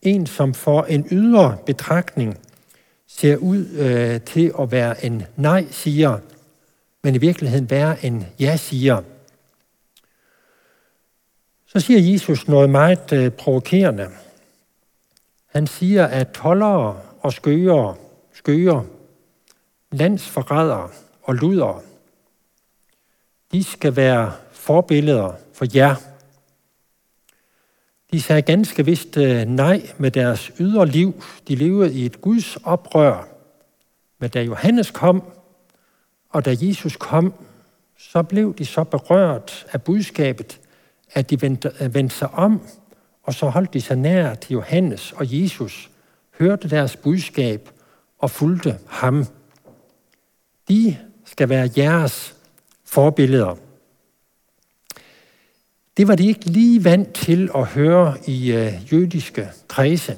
En, 0.02 0.26
som 0.26 0.54
for 0.54 0.82
en 0.82 1.06
ydre 1.10 1.56
betragtning 1.66 2.38
ser 3.06 3.36
ud 3.36 3.66
øh, 3.66 4.20
til 4.20 4.52
at 4.60 4.72
være 4.72 5.04
en 5.04 5.22
nej-siger, 5.36 6.18
men 7.02 7.14
i 7.14 7.18
virkeligheden 7.18 7.70
være 7.70 8.04
en 8.04 8.26
ja-siger. 8.40 9.02
Så 11.66 11.80
siger 11.80 12.12
Jesus 12.12 12.48
noget 12.48 12.70
meget 12.70 13.12
øh, 13.12 13.30
provokerende. 13.30 14.08
Han 15.46 15.66
siger, 15.66 16.06
at 16.06 16.30
tollere 16.30 17.00
og 17.20 17.32
skøger, 17.32 17.98
skøger 18.32 18.84
landsforrædere 19.92 20.88
og 21.22 21.34
ludere, 21.34 21.80
de 23.52 23.64
skal 23.64 23.96
være 23.96 24.32
forbilleder 24.52 25.32
for 25.54 25.66
jer. 25.74 25.94
De 28.12 28.22
sagde 28.22 28.42
ganske 28.42 28.84
vist 28.84 29.16
øh, 29.16 29.44
nej 29.44 29.90
med 29.98 30.10
deres 30.10 30.52
ydre 30.60 30.86
liv. 30.86 31.22
De 31.48 31.54
levede 31.54 31.94
i 31.94 32.06
et 32.06 32.20
Guds 32.20 32.56
oprør. 32.56 33.28
Men 34.18 34.30
da 34.30 34.42
Johannes 34.42 34.90
kom, 34.90 35.22
og 36.30 36.44
da 36.44 36.56
Jesus 36.60 36.96
kom, 36.96 37.34
så 37.98 38.22
blev 38.22 38.54
de 38.54 38.66
så 38.66 38.84
berørt 38.84 39.66
af 39.72 39.82
budskabet, 39.82 40.60
at 41.12 41.30
de 41.30 41.42
vendte, 41.42 41.72
øh, 41.80 41.94
vendte 41.94 42.16
sig 42.16 42.30
om, 42.30 42.60
og 43.22 43.34
så 43.34 43.48
holdt 43.48 43.74
de 43.74 43.80
sig 43.80 43.96
nær 43.96 44.34
til 44.34 44.52
Johannes 44.52 45.12
og 45.12 45.42
Jesus, 45.42 45.90
hørte 46.38 46.70
deres 46.70 46.96
budskab 46.96 47.70
og 48.18 48.30
fulgte 48.30 48.78
ham. 48.88 49.26
De 50.68 50.96
skal 51.24 51.48
være 51.48 51.70
jeres 51.76 52.34
forbilleder. 52.84 53.56
Det 55.96 56.08
var 56.08 56.14
de 56.14 56.26
ikke 56.26 56.44
lige 56.44 56.84
vant 56.84 57.14
til 57.14 57.50
at 57.54 57.66
høre 57.66 58.16
i 58.26 58.52
øh, 58.52 58.92
jødiske 58.92 59.48
kredse. 59.68 60.16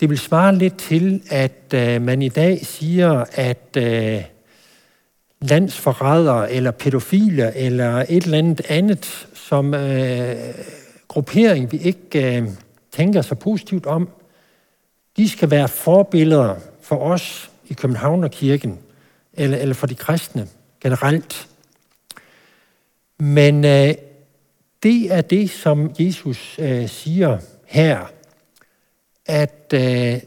Det 0.00 0.10
vil 0.10 0.18
svare 0.18 0.56
lidt 0.56 0.78
til, 0.78 1.22
at 1.30 1.74
øh, 1.74 2.02
man 2.02 2.22
i 2.22 2.28
dag 2.28 2.66
siger, 2.66 3.24
at 3.32 3.76
øh, 3.76 4.24
landsforrædere 5.40 6.52
eller 6.52 6.70
pædofile 6.70 7.56
eller 7.56 8.04
et 8.08 8.24
eller 8.24 8.38
andet 8.38 8.60
andet 8.68 9.28
som 9.34 9.74
øh, 9.74 10.36
gruppering, 11.08 11.72
vi 11.72 11.78
ikke 11.78 12.36
øh, 12.36 12.48
tænker 12.92 13.22
så 13.22 13.34
positivt 13.34 13.86
om, 13.86 14.08
de 15.16 15.28
skal 15.28 15.50
være 15.50 15.68
forbilleder 15.68 16.54
for 16.82 16.96
os 16.96 17.50
i 17.68 17.74
Københavnerkirken 17.74 18.78
eller, 19.40 19.58
eller 19.58 19.74
for 19.74 19.86
de 19.86 19.94
kristne 19.94 20.48
generelt. 20.80 21.48
Men 23.18 23.64
øh, 23.64 23.94
det 24.82 25.12
er 25.12 25.20
det, 25.20 25.50
som 25.50 25.94
Jesus 25.98 26.58
øh, 26.58 26.88
siger 26.88 27.38
her, 27.66 28.06
at 29.26 29.74
øh, 29.74 30.20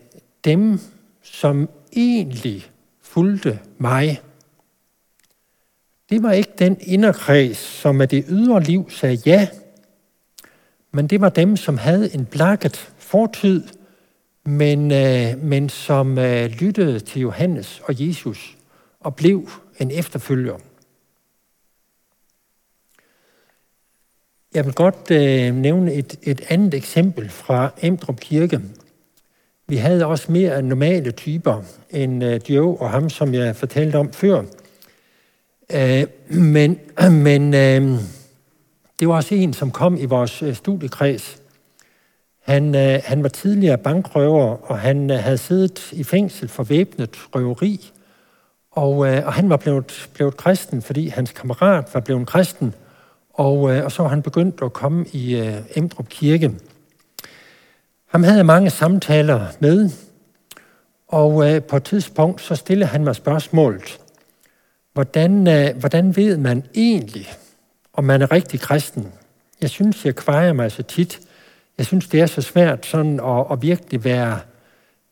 dem, 0.44 0.80
som 1.24 1.70
egentlig 1.96 2.66
fulgte 3.02 3.60
mig, 3.78 4.22
det 6.10 6.24
var 6.24 6.32
ikke 6.32 6.54
den 6.60 6.78
inderkreds, 6.82 7.58
som 7.58 8.02
af 8.02 8.10
det 8.10 8.26
ydre 8.30 8.64
liv 8.64 8.90
sagde 8.92 9.18
ja, 9.26 9.48
men 10.92 11.08
det 11.08 11.22
var 11.22 11.30
dem, 11.30 11.58
som 11.58 11.78
havde 11.78 12.16
en 12.16 12.26
blakket 12.26 12.92
fortid, 12.98 13.64
men, 14.46 14.92
øh, 14.92 15.44
men 15.44 15.70
som 15.70 16.18
øh, 16.18 16.50
lyttede 16.50 17.00
til 17.00 17.22
Johannes 17.22 17.82
og 17.86 18.08
Jesus 18.08 18.58
og 19.04 19.16
blev 19.16 19.50
en 19.80 19.92
efterfølger. 19.92 20.58
Jeg 24.54 24.66
vil 24.66 24.74
godt 24.74 25.12
øh, 25.12 25.56
nævne 25.56 25.94
et, 25.94 26.20
et 26.24 26.42
andet 26.50 26.74
eksempel 26.74 27.30
fra 27.30 27.70
Emdrup 27.82 28.20
Kirke. 28.20 28.62
Vi 29.68 29.76
havde 29.76 30.06
også 30.06 30.32
mere 30.32 30.62
normale 30.62 31.12
typer 31.12 31.64
end 31.90 32.24
øh, 32.24 32.40
Joe 32.50 32.78
og 32.78 32.90
ham, 32.90 33.10
som 33.10 33.34
jeg 33.34 33.56
fortalte 33.56 33.96
om 33.96 34.14
før. 34.14 34.44
Øh, 35.74 36.08
men 36.30 36.80
men 37.28 37.54
øh, 37.54 38.00
det 39.00 39.08
var 39.08 39.16
også 39.16 39.36
en, 39.36 39.54
som 39.54 39.72
kom 39.72 39.98
i 39.98 40.06
vores 40.06 40.44
øh, 40.44 40.56
studiekreds. 40.56 41.42
Han, 42.40 42.76
øh, 42.76 43.02
han 43.04 43.24
var 43.24 43.30
tidligere 43.30 43.78
bankrøver, 43.78 44.72
og 44.72 44.80
han 44.80 45.12
øh, 45.12 45.18
havde 45.18 45.38
siddet 45.38 45.92
i 45.92 46.04
fængsel 46.04 46.48
for 46.48 46.64
væbnet 46.64 47.10
røveri. 47.36 47.92
Og, 48.76 49.08
øh, 49.08 49.26
og 49.26 49.34
han 49.34 49.50
var 49.50 49.58
blevet, 49.58 50.10
blevet 50.14 50.38
kristen, 50.38 50.82
fordi 50.82 51.08
hans 51.08 51.32
kammerat 51.32 51.94
var 51.94 52.00
blevet 52.00 52.28
kristen. 52.28 52.74
Og, 53.34 53.76
øh, 53.76 53.86
og 53.86 53.92
så 53.92 54.02
var 54.02 54.10
han 54.10 54.22
begyndt 54.22 54.62
at 54.62 54.74
komme 54.74 55.06
i 55.12 55.36
øh, 55.36 55.56
Emdrup 55.76 56.08
Kirke. 56.08 56.52
Ham 58.08 58.24
havde 58.24 58.38
jeg 58.38 58.46
mange 58.46 58.70
samtaler 58.70 59.48
med, 59.60 59.90
og 61.08 61.50
øh, 61.50 61.64
på 61.64 61.78
et 61.78 61.84
tidspunkt 61.84 62.42
så 62.42 62.56
stillede 62.56 62.90
han 62.90 63.04
mig 63.04 63.16
spørgsmålet, 63.16 64.00
hvordan, 64.94 65.48
øh, 65.48 65.78
hvordan 65.78 66.16
ved 66.16 66.38
man 66.38 66.64
egentlig, 66.76 67.28
om 67.94 68.04
man 68.04 68.22
er 68.22 68.32
rigtig 68.32 68.60
kristen? 68.60 69.12
Jeg 69.62 69.70
synes, 69.70 70.06
jeg 70.06 70.16
kvejer 70.16 70.54
mig 70.54 70.72
så 70.72 70.84
tit. 70.84 71.20
Jeg 71.78 71.86
synes, 71.86 72.08
det 72.08 72.22
er 72.22 72.26
så 72.26 72.42
svært 72.42 72.86
sådan 72.86 73.20
at, 73.20 73.46
at 73.52 73.62
virkelig 73.62 74.04
være, 74.04 74.40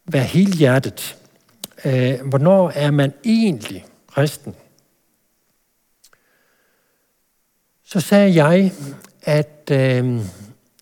være 0.05 0.23
helhjertet. 0.23 1.17
Øh, 1.85 2.27
hvornår 2.29 2.69
er 2.69 2.91
man 2.91 3.13
egentlig 3.25 3.85
kristen? 4.07 4.55
Så 7.83 7.99
sagde 7.99 8.45
jeg, 8.45 8.71
at 9.21 9.71
øh, 9.71 10.21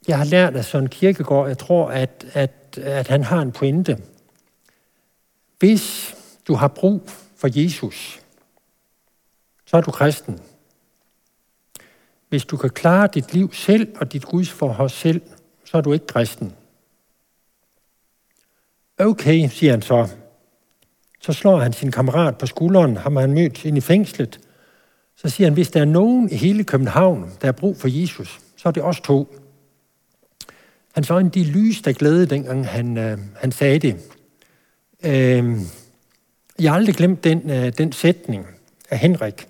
jeg 0.07 0.17
har 0.17 0.25
lært 0.25 0.55
af 0.55 0.65
Søren 0.65 0.89
Kirkegaard, 0.89 1.47
jeg 1.47 1.57
tror, 1.57 1.89
at, 1.89 2.25
at, 2.33 2.77
at 2.77 3.07
han 3.07 3.23
har 3.23 3.41
en 3.41 3.51
pointe. 3.51 3.97
Hvis 5.59 6.15
du 6.47 6.53
har 6.53 6.67
brug 6.67 7.09
for 7.35 7.49
Jesus, 7.51 8.21
så 9.65 9.77
er 9.77 9.81
du 9.81 9.91
kristen. 9.91 10.39
Hvis 12.29 12.45
du 12.45 12.57
kan 12.57 12.69
klare 12.69 13.09
dit 13.13 13.33
liv 13.33 13.53
selv 13.53 13.95
og 13.97 14.13
dit 14.13 14.25
gudsforhold 14.25 14.89
selv, 14.89 15.21
så 15.65 15.77
er 15.77 15.81
du 15.81 15.93
ikke 15.93 16.07
kristen. 16.07 16.55
Okay, 18.97 19.49
siger 19.49 19.71
han 19.71 19.81
så. 19.81 20.07
Så 21.21 21.33
slår 21.33 21.59
han 21.59 21.73
sin 21.73 21.91
kammerat 21.91 22.37
på 22.37 22.45
skulderen, 22.45 22.97
ham 22.97 23.15
har 23.15 23.21
han 23.21 23.33
mødt 23.33 23.65
ind 23.65 23.77
i 23.77 23.81
fængslet. 23.81 24.39
Så 25.15 25.29
siger 25.29 25.47
han, 25.47 25.53
hvis 25.53 25.69
der 25.69 25.81
er 25.81 25.85
nogen 25.85 26.29
i 26.29 26.35
hele 26.35 26.63
København, 26.63 27.31
der 27.41 27.47
er 27.47 27.51
brug 27.51 27.77
for 27.77 27.87
Jesus, 27.87 28.39
så 28.57 28.67
er 28.67 28.71
det 28.71 28.83
os 28.83 28.99
to. 28.99 29.35
Hans 30.95 31.09
øjne, 31.09 31.29
de 31.29 31.43
lyste 31.43 31.89
af 31.89 31.95
glæde, 31.95 32.25
dengang 32.25 32.67
han, 32.67 32.97
øh, 32.97 33.17
han 33.35 33.51
sagde 33.51 33.79
det. 33.79 33.95
Øh, 35.05 35.55
jeg 36.59 36.71
har 36.71 36.75
aldrig 36.75 36.95
glemt 36.95 37.23
den, 37.23 37.49
øh, 37.49 37.73
den 37.77 37.91
sætning 37.91 38.45
af 38.89 38.97
Henrik. 38.97 39.47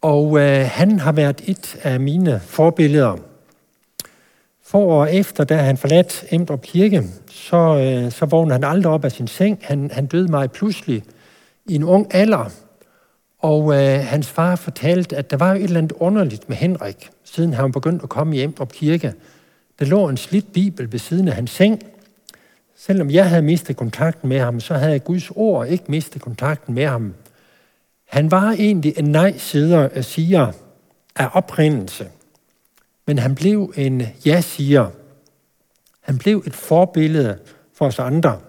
Og 0.00 0.38
øh, 0.38 0.68
han 0.70 1.00
har 1.00 1.12
været 1.12 1.40
et 1.44 1.76
af 1.82 2.00
mine 2.00 2.40
forbilleder. 2.40 3.16
For 4.66 4.78
år 4.78 5.06
efter, 5.06 5.44
da 5.44 5.56
han 5.56 5.76
forladt 5.76 6.24
Emdrup 6.30 6.62
Kirke, 6.62 7.02
så, 7.30 7.56
øh, 7.56 8.12
så 8.12 8.26
vågnede 8.26 8.52
han 8.52 8.64
aldrig 8.64 8.92
op 8.92 9.04
af 9.04 9.12
sin 9.12 9.26
seng. 9.26 9.58
Han, 9.62 9.90
han 9.92 10.06
døde 10.06 10.28
meget 10.28 10.52
pludselig 10.52 11.02
i 11.66 11.74
en 11.74 11.84
ung 11.84 12.14
alder. 12.14 12.50
Og 13.38 13.74
øh, 13.74 14.00
hans 14.04 14.28
far 14.28 14.56
fortalte, 14.56 15.16
at 15.16 15.30
der 15.30 15.36
var 15.36 15.50
jo 15.50 15.56
et 15.56 15.64
eller 15.64 15.78
andet 15.78 15.92
underligt 15.92 16.48
med 16.48 16.56
Henrik, 16.56 17.10
siden 17.24 17.52
han 17.52 17.72
begyndte 17.72 18.02
at 18.02 18.08
komme 18.08 18.36
i 18.36 18.42
Emdrup 18.42 18.72
Kirke. 18.72 19.14
Der 19.78 19.84
lå 19.84 20.08
en 20.08 20.16
slidt 20.16 20.52
bibel 20.52 20.92
ved 20.92 20.98
siden 20.98 21.28
af 21.28 21.34
hans 21.34 21.50
seng. 21.50 21.82
Selvom 22.76 23.10
jeg 23.10 23.28
havde 23.28 23.42
mistet 23.42 23.76
kontakten 23.76 24.28
med 24.28 24.40
ham, 24.40 24.60
så 24.60 24.74
havde 24.74 24.98
Guds 24.98 25.30
ord 25.34 25.68
ikke 25.68 25.84
mistet 25.88 26.22
kontakten 26.22 26.74
med 26.74 26.86
ham. 26.86 27.14
Han 28.08 28.30
var 28.30 28.50
egentlig 28.50 28.94
en 28.96 29.04
nej-sider 29.04 29.88
øh, 29.94 30.02
siger 30.02 30.52
af 31.16 31.28
oprindelse, 31.32 32.08
men 33.06 33.18
han 33.18 33.34
blev 33.34 33.72
en 33.76 34.02
ja-siger. 34.26 34.90
Han 36.00 36.18
blev 36.18 36.42
et 36.46 36.54
forbillede 36.54 37.38
for 37.74 37.86
os 37.86 37.98
andre. 37.98 38.40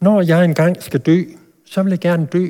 Når 0.00 0.22
jeg 0.22 0.44
engang 0.44 0.82
skal 0.82 1.00
dø, 1.00 1.24
så 1.64 1.82
vil 1.82 1.90
jeg 1.90 2.00
gerne 2.00 2.26
dø 2.26 2.48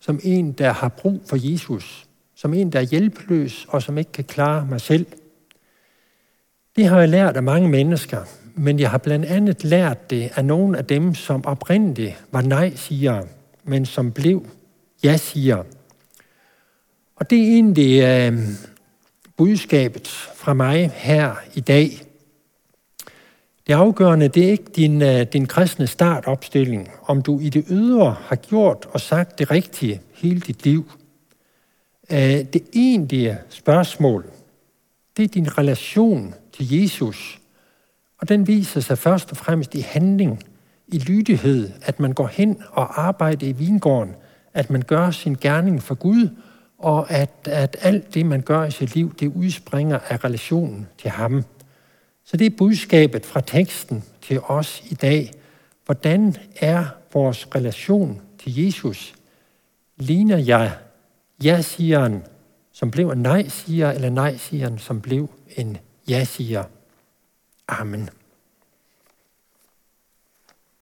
som 0.00 0.20
en, 0.22 0.52
der 0.52 0.72
har 0.72 0.88
brug 0.88 1.20
for 1.26 1.36
Jesus, 1.52 2.06
som 2.34 2.54
en, 2.54 2.72
der 2.72 2.78
er 2.78 2.84
hjælpeløs 2.84 3.66
og 3.68 3.82
som 3.82 3.98
ikke 3.98 4.12
kan 4.12 4.24
klare 4.24 4.66
mig 4.66 4.80
selv. 4.80 5.06
Det 6.76 6.86
har 6.86 6.98
jeg 6.98 7.08
lært 7.08 7.36
af 7.36 7.42
mange 7.42 7.68
mennesker, 7.68 8.24
men 8.54 8.80
jeg 8.80 8.90
har 8.90 8.98
blandt 8.98 9.26
andet 9.26 9.64
lært 9.64 10.10
det 10.10 10.30
af 10.34 10.44
nogle 10.44 10.78
af 10.78 10.84
dem, 10.84 11.14
som 11.14 11.46
oprindeligt 11.46 12.24
var 12.32 12.42
nej-siger, 12.42 13.24
men 13.64 13.86
som 13.86 14.12
blev 14.12 14.46
ja-siger. 15.04 15.62
Og 17.16 17.30
det 17.30 17.38
er 17.38 17.46
egentlig 17.46 18.02
øh, 18.02 18.38
budskabet 19.40 20.08
fra 20.36 20.54
mig 20.54 20.90
her 20.94 21.34
i 21.54 21.60
dag. 21.60 21.90
Det 23.66 23.72
afgørende, 23.74 24.28
det 24.28 24.44
er 24.44 24.50
ikke 24.50 24.72
din, 24.76 25.02
øh, 25.02 25.26
din 25.32 25.46
kristne 25.46 25.86
startopstilling, 25.86 26.90
om 27.06 27.22
du 27.22 27.38
i 27.38 27.48
det 27.48 27.64
ydre 27.70 28.16
har 28.20 28.36
gjort 28.36 28.86
og 28.92 29.00
sagt 29.00 29.38
det 29.38 29.50
rigtige 29.50 30.00
hele 30.14 30.40
dit 30.40 30.64
liv. 30.64 30.90
Øh, 32.10 32.18
det 32.18 32.62
egentlige 32.72 33.38
spørgsmål, 33.48 34.24
det 35.16 35.24
er 35.24 35.28
din 35.28 35.58
relation 35.58 36.34
til 36.52 36.80
Jesus. 36.80 37.40
Og 38.18 38.28
den 38.28 38.46
viser 38.46 38.80
sig 38.80 38.98
først 38.98 39.30
og 39.30 39.36
fremmest 39.36 39.74
i 39.74 39.80
handling, 39.80 40.42
i 40.88 40.98
lydighed, 40.98 41.70
at 41.82 42.00
man 42.00 42.12
går 42.12 42.26
hen 42.26 42.62
og 42.72 43.06
arbejder 43.06 43.46
i 43.46 43.52
vingården, 43.52 44.14
at 44.54 44.70
man 44.70 44.82
gør 44.82 45.10
sin 45.10 45.36
gerning 45.40 45.82
for 45.82 45.94
Gud, 45.94 46.28
og 46.80 47.10
at, 47.10 47.30
at 47.44 47.76
alt 47.80 48.14
det, 48.14 48.26
man 48.26 48.40
gør 48.40 48.64
i 48.64 48.70
sit 48.70 48.94
liv, 48.94 49.14
det 49.14 49.32
udspringer 49.36 49.98
af 50.08 50.24
relationen 50.24 50.88
til 50.98 51.10
ham. 51.10 51.44
Så 52.24 52.36
det 52.36 52.46
er 52.46 52.56
budskabet 52.58 53.26
fra 53.26 53.40
teksten 53.40 54.04
til 54.22 54.40
os 54.40 54.82
i 54.90 54.94
dag. 54.94 55.30
Hvordan 55.86 56.36
er 56.56 56.84
vores 57.12 57.48
relation 57.54 58.20
til 58.42 58.64
Jesus? 58.64 59.14
Ligner 59.96 60.38
jeg 60.38 60.72
ja-sigeren, 61.44 62.22
som 62.72 62.90
blev 62.90 63.10
en 63.10 63.18
nej-siger, 63.18 63.90
eller 63.90 64.10
nej-sigeren, 64.10 64.78
som 64.78 65.00
blev 65.00 65.30
en 65.56 65.76
ja-siger? 66.08 66.64
Amen. 67.68 68.10